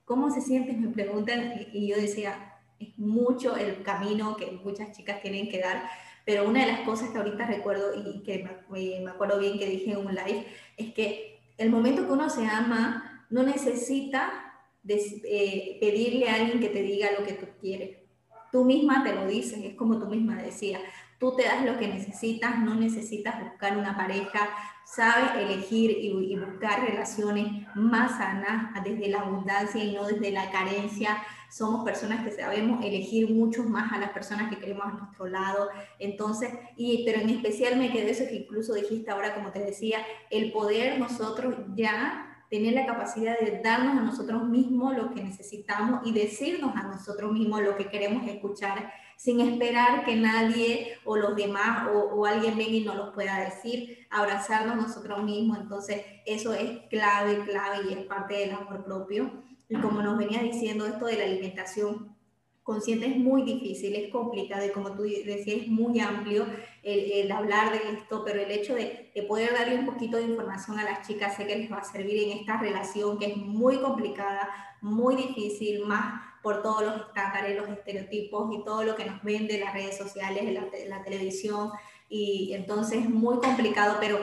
[0.06, 0.73] ¿cómo se siente?
[0.73, 5.84] Me preguntan, y yo decía, es mucho el camino que muchas chicas tienen que dar,
[6.25, 9.91] pero una de las cosas que ahorita recuerdo y que me, acuerdo bien que dije
[9.91, 10.45] en un live
[10.77, 14.31] es que el momento que uno se ama no necesita
[14.88, 17.97] eh, pedirle a alguien que te diga lo que tú quieres.
[18.51, 20.81] Tú misma te lo dices, es como tú misma decías.
[21.19, 24.49] Tú te das lo que necesitas, no necesitas buscar una pareja,
[24.86, 31.17] sabes elegir y buscar relaciones más sanas desde la abundancia y no desde la carencia
[31.54, 35.70] somos personas que sabemos elegir mucho más a las personas que queremos a nuestro lado.
[36.00, 40.00] Entonces, y, pero en especial me quedé eso que incluso dijiste ahora, como te decía,
[40.32, 46.02] el poder nosotros ya tener la capacidad de darnos a nosotros mismos lo que necesitamos
[46.06, 51.36] y decirnos a nosotros mismos lo que queremos escuchar sin esperar que nadie o los
[51.36, 55.60] demás o, alguien venga y nos lo pueda decir, abrazarnos nosotros mismos.
[55.60, 59.32] Entonces, eso es clave, clave y es parte del amor propio.
[59.73, 62.15] Y como nos venía diciendo, esto de la alimentación
[62.62, 66.45] consciente es muy difícil, es complicado y como tú decías, es muy amplio
[66.83, 70.77] el, hablar de esto, pero el hecho de, de, poder darle un poquito de información
[70.77, 73.77] a las chicas sé que les va a servir en esta relación que es muy
[73.77, 74.47] complicada,
[74.81, 79.57] muy difícil, más por todos los estándares, los estereotipos y todo lo que nos vende
[79.57, 81.71] las redes sociales, la, la televisión,
[82.09, 84.19] y entonces es muy complicado, pero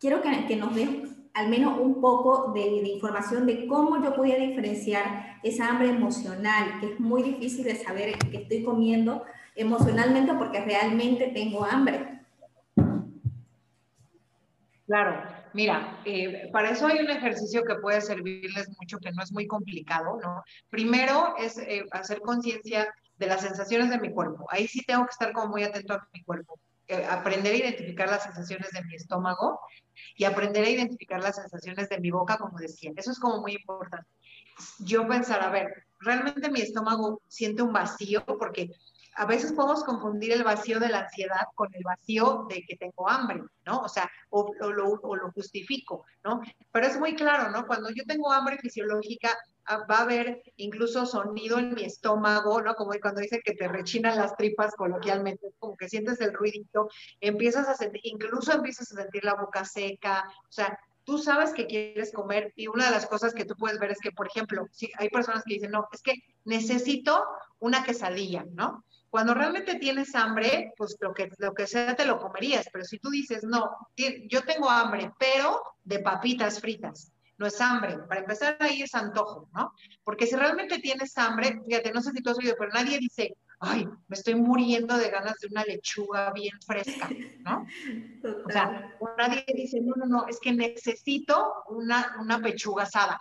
[0.00, 0.88] quiero que, que nos des
[1.34, 6.92] al menos un poco de, información de cómo yo podía diferenciar esa hambre emocional, que
[6.92, 9.24] es muy difícil de saber que estoy comiendo
[9.56, 12.20] emocionalmente porque realmente tengo hambre.
[14.86, 15.22] Claro,
[15.54, 19.48] mira, eh, para eso hay un ejercicio que puede servirles mucho, que no es muy
[19.48, 20.44] complicado, ¿no?
[20.70, 24.46] Primero es eh, hacer conciencia de las sensaciones de mi cuerpo.
[24.50, 26.60] Ahí sí tengo que estar como muy atento a mi cuerpo.
[26.86, 29.58] Eh, aprender a identificar las sensaciones de mi estómago
[30.16, 32.92] y aprender a identificar las sensaciones de mi boca, como decía.
[32.94, 34.06] Eso es como muy importante.
[34.80, 38.70] Yo pensar, a ver, realmente mi estómago siente un vacío porque
[39.16, 43.08] a veces podemos confundir el vacío de la ansiedad con el vacío de que tengo
[43.08, 43.80] hambre, ¿no?
[43.80, 45.00] O sea, o, lo,
[45.34, 46.40] justifico, ¿no?
[46.72, 47.66] Pero es muy claro, ¿no?
[47.66, 52.74] Cuando yo tengo hambre fisiológica, ah, va a haber incluso sonido en mi estómago, ¿no?
[52.74, 56.88] Como cuando dicen que te rechinan las tripas coloquialmente, como que sientes el ruidito,
[57.20, 61.66] empiezas a sentir, incluso empiezas a sentir la boca seca, o sea, tú sabes que
[61.66, 64.66] quieres comer y una de las cosas que tú puedes ver es que, por ejemplo,
[64.72, 67.24] si hay personas que dicen, no, es que necesito
[67.60, 68.84] una quesadilla, ¿no?
[69.14, 72.98] Cuando realmente tienes hambre, pues lo que, lo que sea te lo comerías, pero si
[72.98, 77.96] tú dices, no, yo tengo hambre, pero de papitas fritas, no es hambre.
[78.08, 79.72] Para empezar ahí es antojo, ¿no?
[80.02, 83.36] Porque si realmente tienes hambre, fíjate, no sé si tú has oído, pero nadie dice,
[83.60, 87.08] ay, me estoy muriendo de ganas de una lechuga bien fresca,
[87.44, 87.68] ¿no?
[88.44, 93.20] O sea, nadie dice, no, no, no, es que necesito una, una pechuga asada.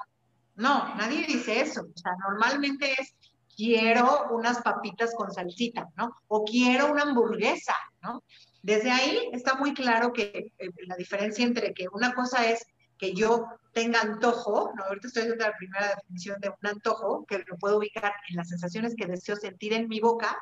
[0.55, 1.81] No, nadie dice eso.
[1.81, 3.13] O sea, normalmente es,
[3.55, 6.15] quiero unas papitas con salsita, ¿no?
[6.27, 8.23] O quiero una hamburguesa, ¿no?
[8.61, 12.65] Desde ahí está muy claro que eh, la diferencia entre que una cosa es
[12.97, 14.85] que yo tenga antojo, ¿no?
[14.85, 18.49] ahorita estoy haciendo la primera definición de un antojo, que lo puedo ubicar en las
[18.49, 20.37] sensaciones que deseo sentir en mi boca,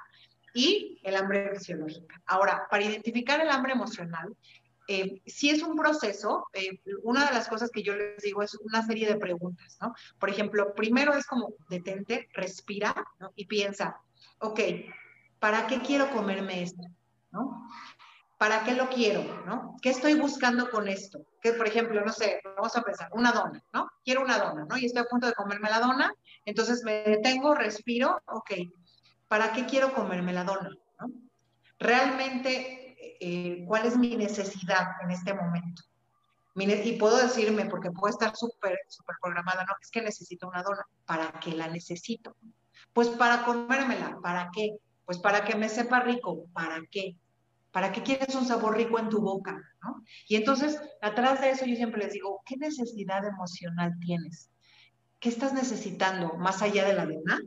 [0.53, 2.21] y el hambre fisiológica.
[2.25, 4.35] Ahora, para identificar el hambre emocional,
[4.93, 8.55] eh, si es un proceso, eh, una de las cosas que yo les digo es
[8.55, 9.95] una serie de preguntas, ¿no?
[10.19, 13.31] Por ejemplo, primero es como detente, respira, ¿no?
[13.35, 14.01] Y piensa,
[14.39, 14.59] ok,
[15.39, 16.83] ¿para qué quiero comerme esto?
[18.37, 19.23] ¿Para qué lo quiero?
[19.81, 21.25] ¿Qué estoy buscando con esto?
[21.41, 23.89] Que, por ejemplo, no sé, vamos a pensar, una dona, ¿no?
[24.03, 24.77] Quiero una dona, ¿no?
[24.77, 28.51] Y estoy a punto de comerme la dona, entonces me detengo, respiro, ok,
[29.29, 30.69] ¿para qué quiero comerme la dona?
[31.79, 32.80] Realmente
[33.19, 35.83] eh, cuál es mi necesidad en este momento.
[36.55, 40.85] y puedo decirme, porque puedo estar súper super programada, no, es que necesito una dona.
[41.05, 42.35] ¿Para qué la necesito?
[42.93, 44.19] Pues para comérmela.
[44.21, 44.77] ¿Para qué?
[45.05, 46.45] Pues para que me sepa rico.
[46.53, 47.15] ¿Para qué?
[47.71, 49.57] ¿Para qué quieres un sabor rico en tu boca?
[49.81, 50.03] ¿no?
[50.27, 54.49] Y entonces, atrás de eso yo siempre les digo, ¿qué necesidad emocional tienes?
[55.19, 57.39] ¿Qué estás necesitando más allá de la dona?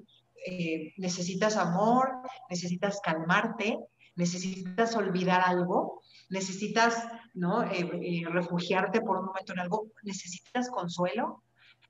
[0.46, 3.78] Eh, necesitas amor, necesitas calmarte,
[4.16, 6.96] necesitas olvidar algo, necesitas
[7.34, 7.64] ¿no?
[7.64, 11.42] Eh, eh, refugiarte por un momento en algo, necesitas consuelo,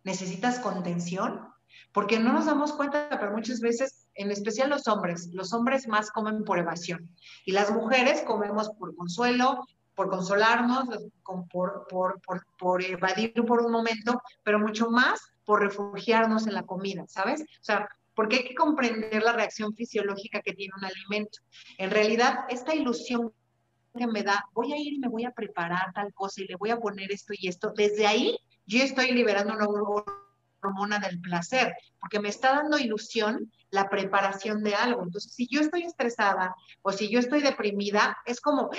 [0.03, 1.49] necesitas contención,
[1.93, 6.11] porque no nos damos cuenta, pero muchas veces, en especial los hombres, los hombres más
[6.11, 7.11] comen por evasión
[7.45, 10.89] y las mujeres comemos por consuelo, por consolarnos,
[11.23, 16.65] por, por, por, por evadir por un momento, pero mucho más por refugiarnos en la
[16.65, 17.43] comida, ¿sabes?
[17.43, 21.39] O sea, porque hay que comprender la reacción fisiológica que tiene un alimento.
[21.79, 23.33] En realidad, esta ilusión
[23.97, 26.57] que me da, voy a ir y me voy a preparar tal cosa y le
[26.57, 29.69] voy a poner esto y esto, desde ahí yo estoy liberando una
[30.63, 35.03] hormona del placer, porque me está dando ilusión la preparación de algo.
[35.03, 38.71] Entonces, si yo estoy estresada o si yo estoy deprimida, es como,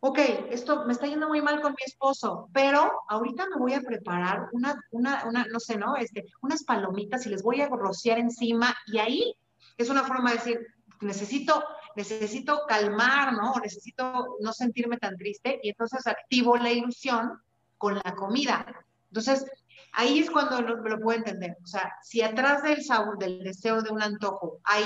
[0.00, 0.18] ok,
[0.50, 4.48] esto me está yendo muy mal con mi esposo, pero ahorita me voy a preparar
[4.52, 5.96] una, una, una, no sé, ¿no?
[5.96, 9.34] Este, unas palomitas y les voy a rociar encima y ahí
[9.76, 10.66] es una forma de decir,
[11.00, 11.62] necesito,
[11.96, 13.54] necesito calmar, ¿no?
[13.62, 17.40] necesito no sentirme tan triste y entonces activo la ilusión
[17.78, 18.66] con la comida.
[19.08, 19.44] Entonces,
[19.92, 21.56] ahí es cuando lo, lo puedo entender.
[21.62, 24.84] O sea, si atrás del sabor, del deseo de un antojo, hay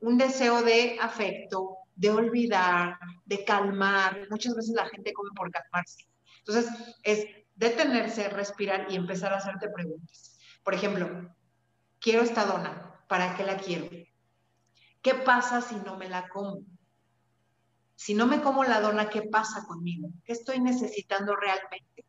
[0.00, 4.26] un deseo de afecto, de olvidar, de calmar.
[4.30, 6.06] Muchas veces la gente come por calmarse.
[6.38, 6.72] Entonces,
[7.02, 7.26] es
[7.56, 10.38] detenerse, respirar y empezar a hacerte preguntas.
[10.62, 11.34] Por ejemplo,
[12.00, 13.88] quiero esta dona, ¿para qué la quiero?
[15.02, 16.62] ¿Qué pasa si no me la como?
[17.96, 20.10] Si no me como la dona, ¿qué pasa conmigo?
[20.24, 22.04] ¿Qué estoy necesitando realmente?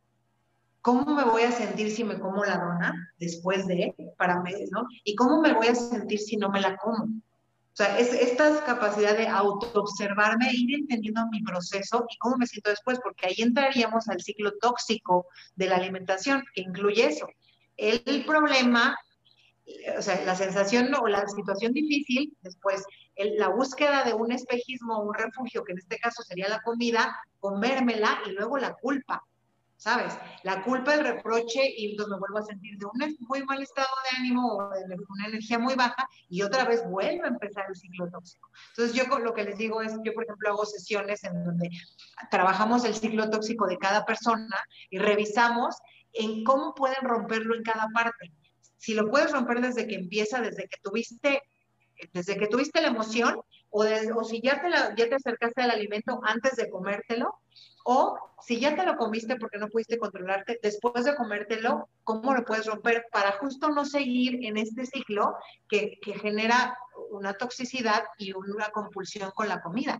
[0.82, 4.86] ¿Cómo me voy a sentir si me como la dona después de, para meses, ¿no?
[5.04, 7.08] ¿Y cómo me voy a sentir si no me la como?
[7.80, 12.72] O sea, es esta capacidad de autoobservarme, ir entendiendo mi proceso y cómo me siento
[12.72, 17.30] después, porque ahí entraríamos al ciclo tóxico de la alimentación, que incluye eso.
[17.78, 18.98] El, problema,
[19.98, 22.84] o sea, la sensación o la situación difícil, después
[23.16, 27.18] el, la búsqueda de un espejismo, un refugio, que en este caso sería la comida,
[27.40, 29.24] comérmela y luego la culpa.
[29.80, 30.14] ¿Sabes?
[30.44, 33.88] La culpa, el reproche y entonces me vuelvo a sentir de un muy mal estado
[34.04, 37.76] de ánimo o de una energía muy baja y otra vez vuelvo a empezar el
[37.76, 38.50] ciclo tóxico.
[38.72, 41.70] Entonces yo lo que les digo es, yo por ejemplo hago sesiones en donde
[42.30, 44.58] trabajamos el ciclo tóxico de cada persona
[44.90, 45.78] y revisamos
[46.12, 48.34] en cómo pueden romperlo en cada parte.
[48.78, 51.42] Si lo puedes romper desde que empieza, desde que tuviste
[52.14, 55.72] desde que tuviste la emoción o, o si ya te, la, ya te acercaste al
[55.72, 57.36] alimento antes de comértelo,
[57.86, 62.46] o si ya te lo comiste porque no pudiste controlarte, después de comértelo, ¿cómo lo
[62.46, 65.36] puedes romper para justo no seguir en este ciclo
[65.68, 66.78] que, que genera
[67.12, 70.00] una toxicidad y una compulsión con la comida?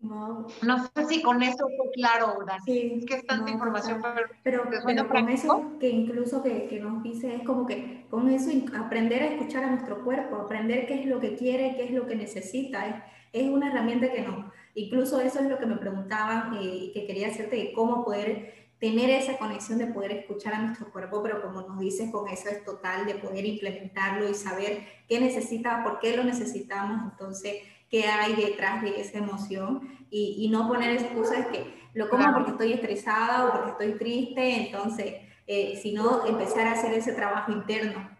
[0.00, 0.46] No
[0.94, 2.60] sé si con eso fue claro, Dani.
[2.64, 4.00] Sí, es que es tanta información,
[4.44, 8.50] pero, pero, con eso que incluso que, que, nos dice es como que con eso
[8.78, 12.06] aprender a escuchar a nuestro cuerpo, aprender qué es lo que quiere, qué es lo
[12.06, 12.94] que necesita, es,
[13.32, 14.46] es una herramienta que nos,
[14.78, 18.68] incluso eso es lo que me preguntaban eh, y que quería hacerte, de cómo poder
[18.78, 22.48] tener esa conexión de poder escuchar a nuestro cuerpo, pero como nos dices, con eso
[22.48, 27.54] es total de poder implementarlo y saber qué necesita, por qué lo necesitamos, entonces
[27.90, 32.52] qué hay detrás de esa emoción y, y no poner excusas que lo como porque
[32.52, 35.14] estoy estresada o porque estoy triste, entonces,
[35.46, 38.16] eh, sino empezar a hacer ese trabajo interno.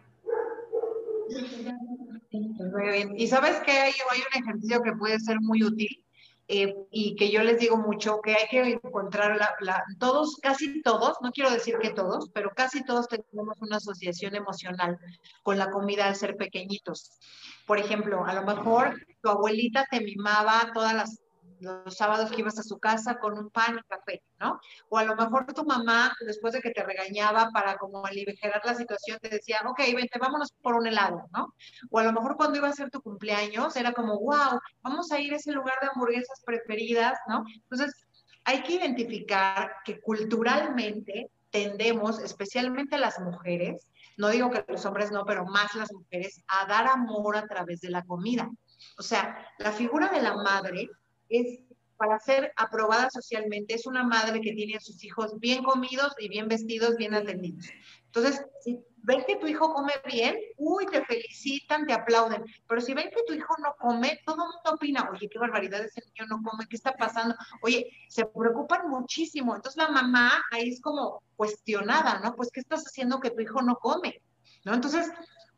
[2.30, 3.12] Muy bien.
[3.16, 6.04] Y sabes que hay, hay un ejercicio que puede ser muy útil
[6.51, 11.18] eh, y que yo les digo mucho que hay que encontrar la, todos, casi todos,
[11.20, 14.99] no quiero decir que todos, pero casi todos tenemos una asociación emocional
[15.42, 17.18] con la comida al ser pequeñitos.
[17.66, 21.18] Por ejemplo, a lo mejor tu abuelita te mimaba todas las
[21.61, 24.61] los sábados que ibas a su casa con un pan y café, ¿no?
[24.88, 28.74] O a lo mejor tu mamá, después de que te regañaba para como aligerar la
[28.74, 31.54] situación, te decía, ok, vente, vámonos por un helado, ¿no?
[31.90, 35.20] O a lo mejor cuando iba a ser tu cumpleaños, era como, wow, vamos a
[35.20, 37.44] ir a ese lugar de hamburguesas preferidas, ¿no?
[37.70, 38.06] Entonces,
[38.44, 45.24] hay que identificar que culturalmente tendemos, especialmente las mujeres, no digo que los hombres no,
[45.24, 48.50] pero más las mujeres, a dar amor a través de la comida.
[48.98, 50.88] O sea, la figura de la madre
[51.29, 51.61] es
[51.99, 56.29] para ser aprobada socialmente, es una madre que tiene a sus hijos bien comidos y
[56.29, 57.66] bien vestidos, bien atendidos.
[58.07, 62.45] Entonces, si ven que tu hijo come bien, uy, te felicitan, te aplauden.
[62.68, 65.85] Pero si ven que tu hijo no come, todo el mundo opina, oye, qué barbaridad,
[65.85, 67.35] ese niño no come, ¿qué está pasando?
[67.62, 69.57] Oye, se preocupan muchísimo.
[69.57, 72.35] Entonces la mamá ahí es como cuestionada, ¿no?
[72.37, 74.22] Pues, ¿qué estás haciendo que tu hijo no come?
[74.64, 74.74] ¿No?
[74.74, 75.11] Entonces,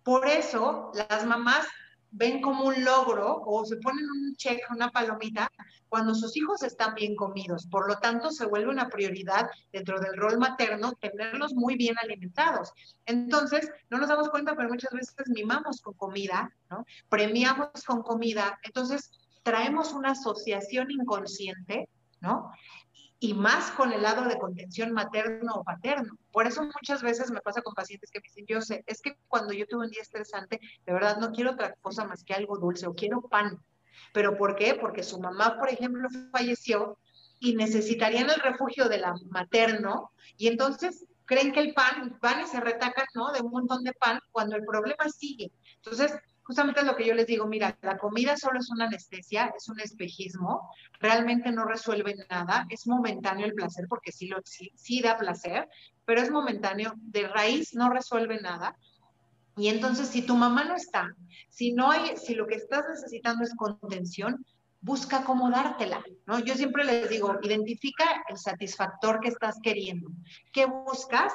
[0.02, 1.66] por eso las mamás
[2.12, 5.50] ven como un logro o se ponen un check, una palomita,
[5.88, 7.66] cuando sus hijos están bien comidos.
[7.66, 12.72] Por lo tanto, se vuelve una prioridad dentro del rol materno tenerlos muy bien alimentados.
[13.06, 16.84] Entonces, no nos damos cuenta, pero muchas veces mimamos con comida, ¿no?
[17.08, 18.58] Premiamos con comida.
[18.62, 19.10] Entonces,
[19.42, 21.88] traemos una asociación inconsciente,
[22.20, 22.52] ¿no?
[23.22, 26.18] Y más con el lado de contención materno o paterno.
[26.32, 29.18] Por eso muchas veces me pasa con pacientes que me dicen, yo sé, es que
[29.28, 32.56] cuando yo tuve un día estresante, de verdad no quiero otra cosa más que algo
[32.56, 33.62] dulce o quiero pan.
[34.14, 34.74] ¿Pero por qué?
[34.74, 36.98] Porque su mamá, por ejemplo, falleció
[37.38, 42.46] y necesitarían el refugio de la materno y entonces creen que el pan, van y
[42.46, 43.32] se retacan, ¿no?
[43.32, 45.52] De un montón de pan cuando el problema sigue.
[45.76, 46.12] Entonces,
[46.50, 49.68] justamente es lo que yo les digo, mira, la comida solo es una anestesia, es
[49.68, 55.16] un espejismo, realmente no resuelve nada, es momentáneo el placer, porque sí, lo, sí, da
[55.16, 55.68] placer,
[56.04, 58.76] pero es momentáneo, de raíz no resuelve nada.
[59.56, 61.14] Y entonces, si tu mamá no está,
[61.50, 64.44] si no hay, si lo que estás necesitando es contención,
[64.80, 66.40] busca cómo dártela, ¿no?
[66.40, 70.10] Yo siempre les digo, identifica el satisfactor que estás queriendo.
[70.52, 71.32] ¿Qué buscas?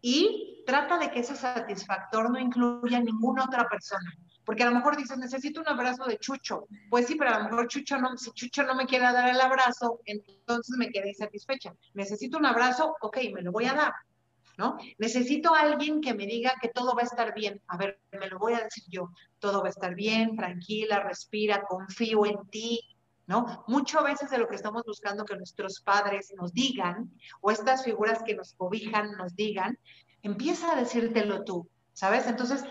[0.00, 4.10] Y trata de que ese satisfactor no incluya a ninguna otra persona.
[4.44, 6.66] Porque a lo mejor dices, necesito un abrazo de Chucho.
[6.90, 9.40] Pues sí, pero a lo mejor Chucho no, si Chucho no me quiere dar el
[9.40, 11.74] abrazo, entonces me quedé insatisfecha.
[11.94, 13.92] Necesito un abrazo, ok, me lo voy a dar.
[14.56, 14.78] ¿no?
[14.98, 17.60] Necesito a alguien que me diga que todo va a estar bien.
[17.66, 19.10] A ver, me lo voy a decir yo.
[19.38, 22.80] Todo va a estar bien, tranquila, respira, confío en ti,
[23.26, 23.64] ¿no?
[23.66, 28.22] Muchas veces de lo que estamos buscando que nuestros padres nos digan, o estas figuras
[28.22, 29.78] que nos cobijan nos digan,
[30.22, 32.26] empieza a decírtelo tú, ¿sabes?
[32.26, 32.64] Entonces,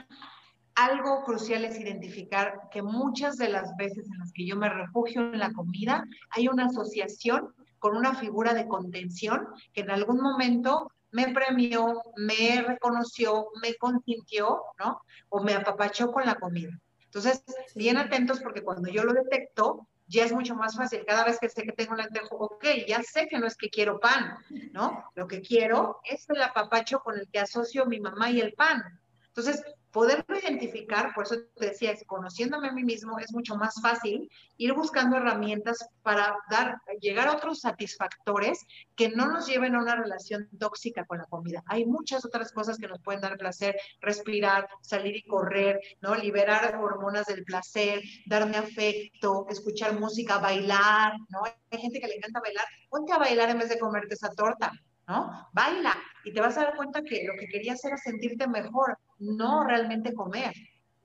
[0.76, 5.21] algo crucial es identificar que muchas de las veces en las que yo me refugio
[5.21, 10.91] en la comida, hay una asociación con una figura de contención que en algún momento
[11.11, 15.01] me premió, me reconoció, me consintió, ¿no?
[15.30, 16.71] O me apapachó con la comida.
[17.05, 17.43] Entonces,
[17.76, 21.03] bien atentos porque cuando yo lo detecto, ya es mucho más fácil.
[21.05, 23.69] Cada vez que sé que tengo un lentejo, ok, ya sé que no es que
[23.69, 24.38] quiero pan,
[24.71, 25.05] ¿no?
[25.15, 28.82] Lo que quiero es el apapacho con el que asocio mi mamá y el pan.
[29.28, 29.63] Entonces,
[29.93, 34.27] poderlo identificar, por eso te decía, conociéndome a mí mismo es mucho más fácil
[34.57, 38.65] ir buscando herramientas para dar, llegar a otros satisfactores
[38.95, 41.63] que no nos lleven a una relación tóxica con la comida.
[41.67, 46.15] Hay muchas otras cosas que nos pueden dar placer, respirar, salir y correr, ¿no?
[46.15, 51.43] Liberar hormonas del placer, darme afecto, escuchar música, bailar, ¿no?
[51.45, 54.71] Hay gente que le encanta bailar, ponte a bailar en vez de comerte esa torta.
[55.07, 55.49] ¿no?
[55.51, 59.64] Baila y te vas a dar cuenta que lo que querías era sentirte mejor, no
[59.64, 60.53] realmente comer.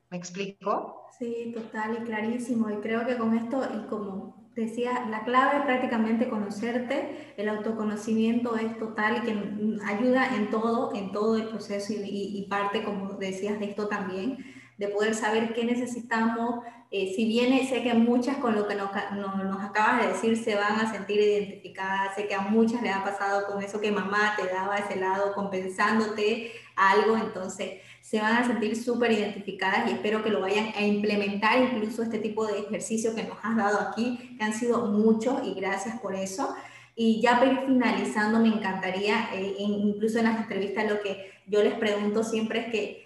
[0.09, 1.07] ¿Me explico?
[1.17, 2.69] Sí, total y clarísimo.
[2.69, 8.55] Y creo que con esto, y como decía, la clave es prácticamente conocerte, el autoconocimiento
[8.57, 13.59] es total y que ayuda en todo, en todo el proceso y, parte, como decías,
[13.59, 14.37] de esto también,
[14.77, 18.89] de poder saber qué necesitamos, eh, si bien sé que muchas con lo que nos,
[19.13, 23.03] nos, acabas de decir se van a sentir identificadas, sé que a muchas les ha
[23.03, 28.47] pasado con eso que mamá te daba ese lado compensándote algo, entonces se van a
[28.47, 33.15] sentir súper identificadas y espero que lo vayan a implementar incluso este tipo de ejercicio
[33.15, 36.55] que nos has dado aquí, que han sido muchos y gracias por eso.
[36.95, 42.23] Y ya finalizando, me encantaría, eh, incluso en las entrevistas, lo que yo les pregunto
[42.23, 43.05] siempre es que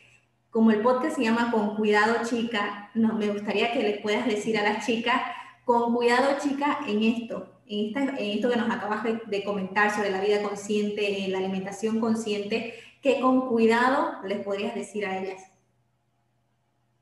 [0.50, 4.58] como el podcast se llama Con Cuidado Chica, no, me gustaría que les puedas decir
[4.58, 5.22] a las chicas,
[5.66, 10.42] con cuidado chica en esto, en, esto que nos acabas de, comentar sobre la vida
[10.42, 15.52] consciente, la alimentación consciente, que con cuidado les podrías decir a ellas.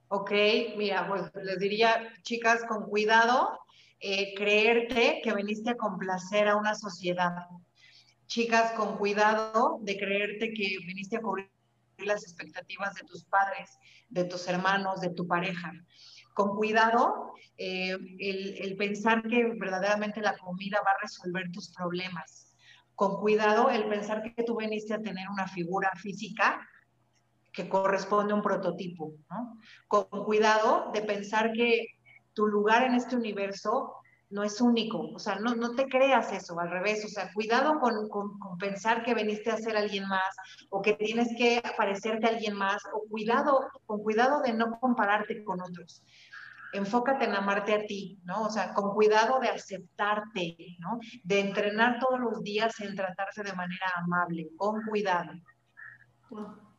[0.07, 0.31] Ok,
[0.75, 3.59] mira, pues les diría, chicas, con cuidado,
[3.99, 7.31] eh, creerte que viniste a complacer a una sociedad.
[8.25, 11.51] Chicas, con cuidado de creerte que viniste a cubrir
[11.99, 13.69] las expectativas de tus padres,
[14.09, 15.71] de tus hermanos, de tu pareja.
[16.33, 22.50] Con cuidado, eh, el, pensar que verdaderamente la comida va a resolver tus problemas.
[22.95, 26.67] Con cuidado, el pensar que tú veniste a tener una figura física
[27.51, 29.13] que corresponde a un prototipo.
[29.87, 31.87] Con cuidado de pensar que
[32.33, 33.95] tu lugar en este universo
[34.31, 37.79] no es único, o sea, no, no te creas eso, al revés, o sea, cuidado
[37.81, 40.33] con, con, pensar que veniste a ser alguien más
[40.69, 45.43] o que tienes que parecerte a alguien más, o cuidado, con cuidado de no compararte
[45.43, 46.01] con otros.
[46.73, 48.43] Enfócate en amarte a ti, ¿no?
[48.43, 50.99] O sea, con cuidado de aceptarte, ¿no?
[51.23, 55.31] De entrenar todos los días en tratarse de manera amable, con cuidado.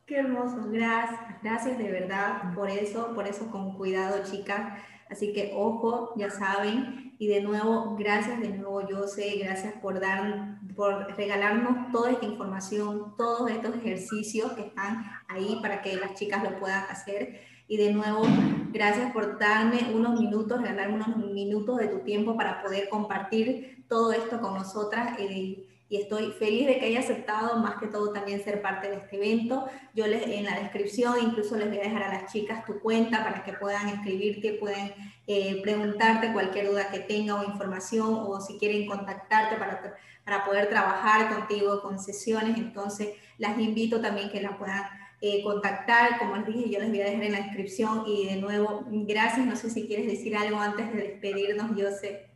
[0.05, 4.81] qué hermoso, gracias, gracias de verdad por eso, por eso con cuidado, chicas.
[5.09, 9.99] Así que ojo, ya saben, y de nuevo, gracias de nuevo, yo sé, gracias por,
[9.99, 16.15] dar, por regalarnos toda esta información, todos estos ejercicios que están ahí para que las
[16.15, 17.39] chicas lo puedan hacer.
[17.67, 18.23] Y de nuevo,
[18.71, 24.11] gracias por darme unos minutos, regalarme unos minutos de tu tiempo para poder compartir todo
[24.11, 25.17] esto con nosotras.
[25.19, 28.95] Eh, y estoy feliz de que haya aceptado más que todo también ser parte de
[28.95, 29.67] este evento.
[29.93, 33.23] Yo les, en la descripción incluso les voy a dejar a las chicas tu cuenta
[33.23, 34.91] para que puedan escribirte, pueden
[35.27, 39.95] eh, preguntarte cualquier duda que tenga o información o si quieren contactarte para,
[40.25, 42.57] para poder trabajar contigo con sesiones.
[42.57, 44.83] Entonces las invito también que la puedan
[45.25, 46.19] eh, contactar.
[46.19, 49.45] Como les dije, yo les voy a dejar en la descripción y de nuevo, gracias.
[49.45, 52.29] No sé si quieres decir algo antes de despedirnos, yo sé.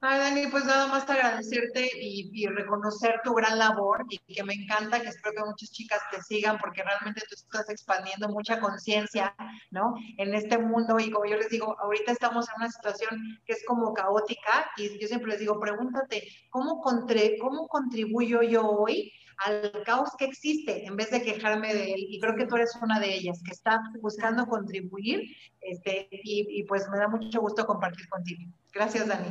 [0.00, 5.02] Ay, Dani, pues nada más agradecerte y, reconocer tu gran labor y que me encanta,
[5.02, 9.34] que espero que muchas chicas te sigan porque realmente tú estás expandiendo mucha conciencia,
[9.70, 9.94] ¿no?
[10.16, 13.64] En este mundo y como yo les digo, ahorita estamos en una situación que es
[13.66, 19.12] como caótica y yo siempre les digo, pregúntate, ¿cómo, cómo contribuyo yo hoy
[19.44, 22.06] al caos que existe en vez de quejarme de él.
[22.08, 25.22] Y creo que tú eres una de ellas que está buscando contribuir
[25.60, 28.50] este, y, pues me da mucho gusto compartir contigo.
[28.72, 29.28] Gracias, Dani.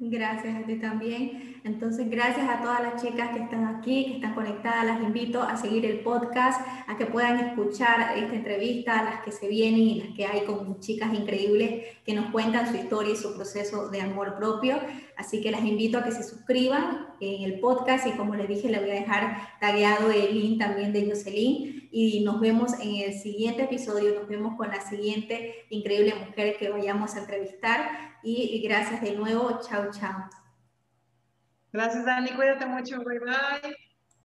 [0.00, 1.60] Gracias a ti también.
[1.64, 4.86] Entonces, gracias a todas las chicas que están aquí, que están conectadas.
[4.86, 9.48] Las invito a seguir el podcast, a que puedan escuchar esta entrevista, las que se
[9.48, 13.34] vienen y las que hay con chicas increíbles que nos cuentan su historia y su
[13.34, 14.78] proceso de amor propio.
[15.16, 18.68] Así que las invito a que se suscriban en el podcast y como les dije,
[18.68, 21.88] le voy a dejar tagueado el link también de Jocelyn.
[21.90, 26.68] Y nos vemos en el siguiente episodio, nos vemos con la siguiente increíble mujer que
[26.68, 28.18] vayamos a entrevistar.
[28.22, 30.28] Y, gracias de nuevo, chao, chao.
[31.72, 33.87] Gracias, Dani, cuídate mucho, bye bye.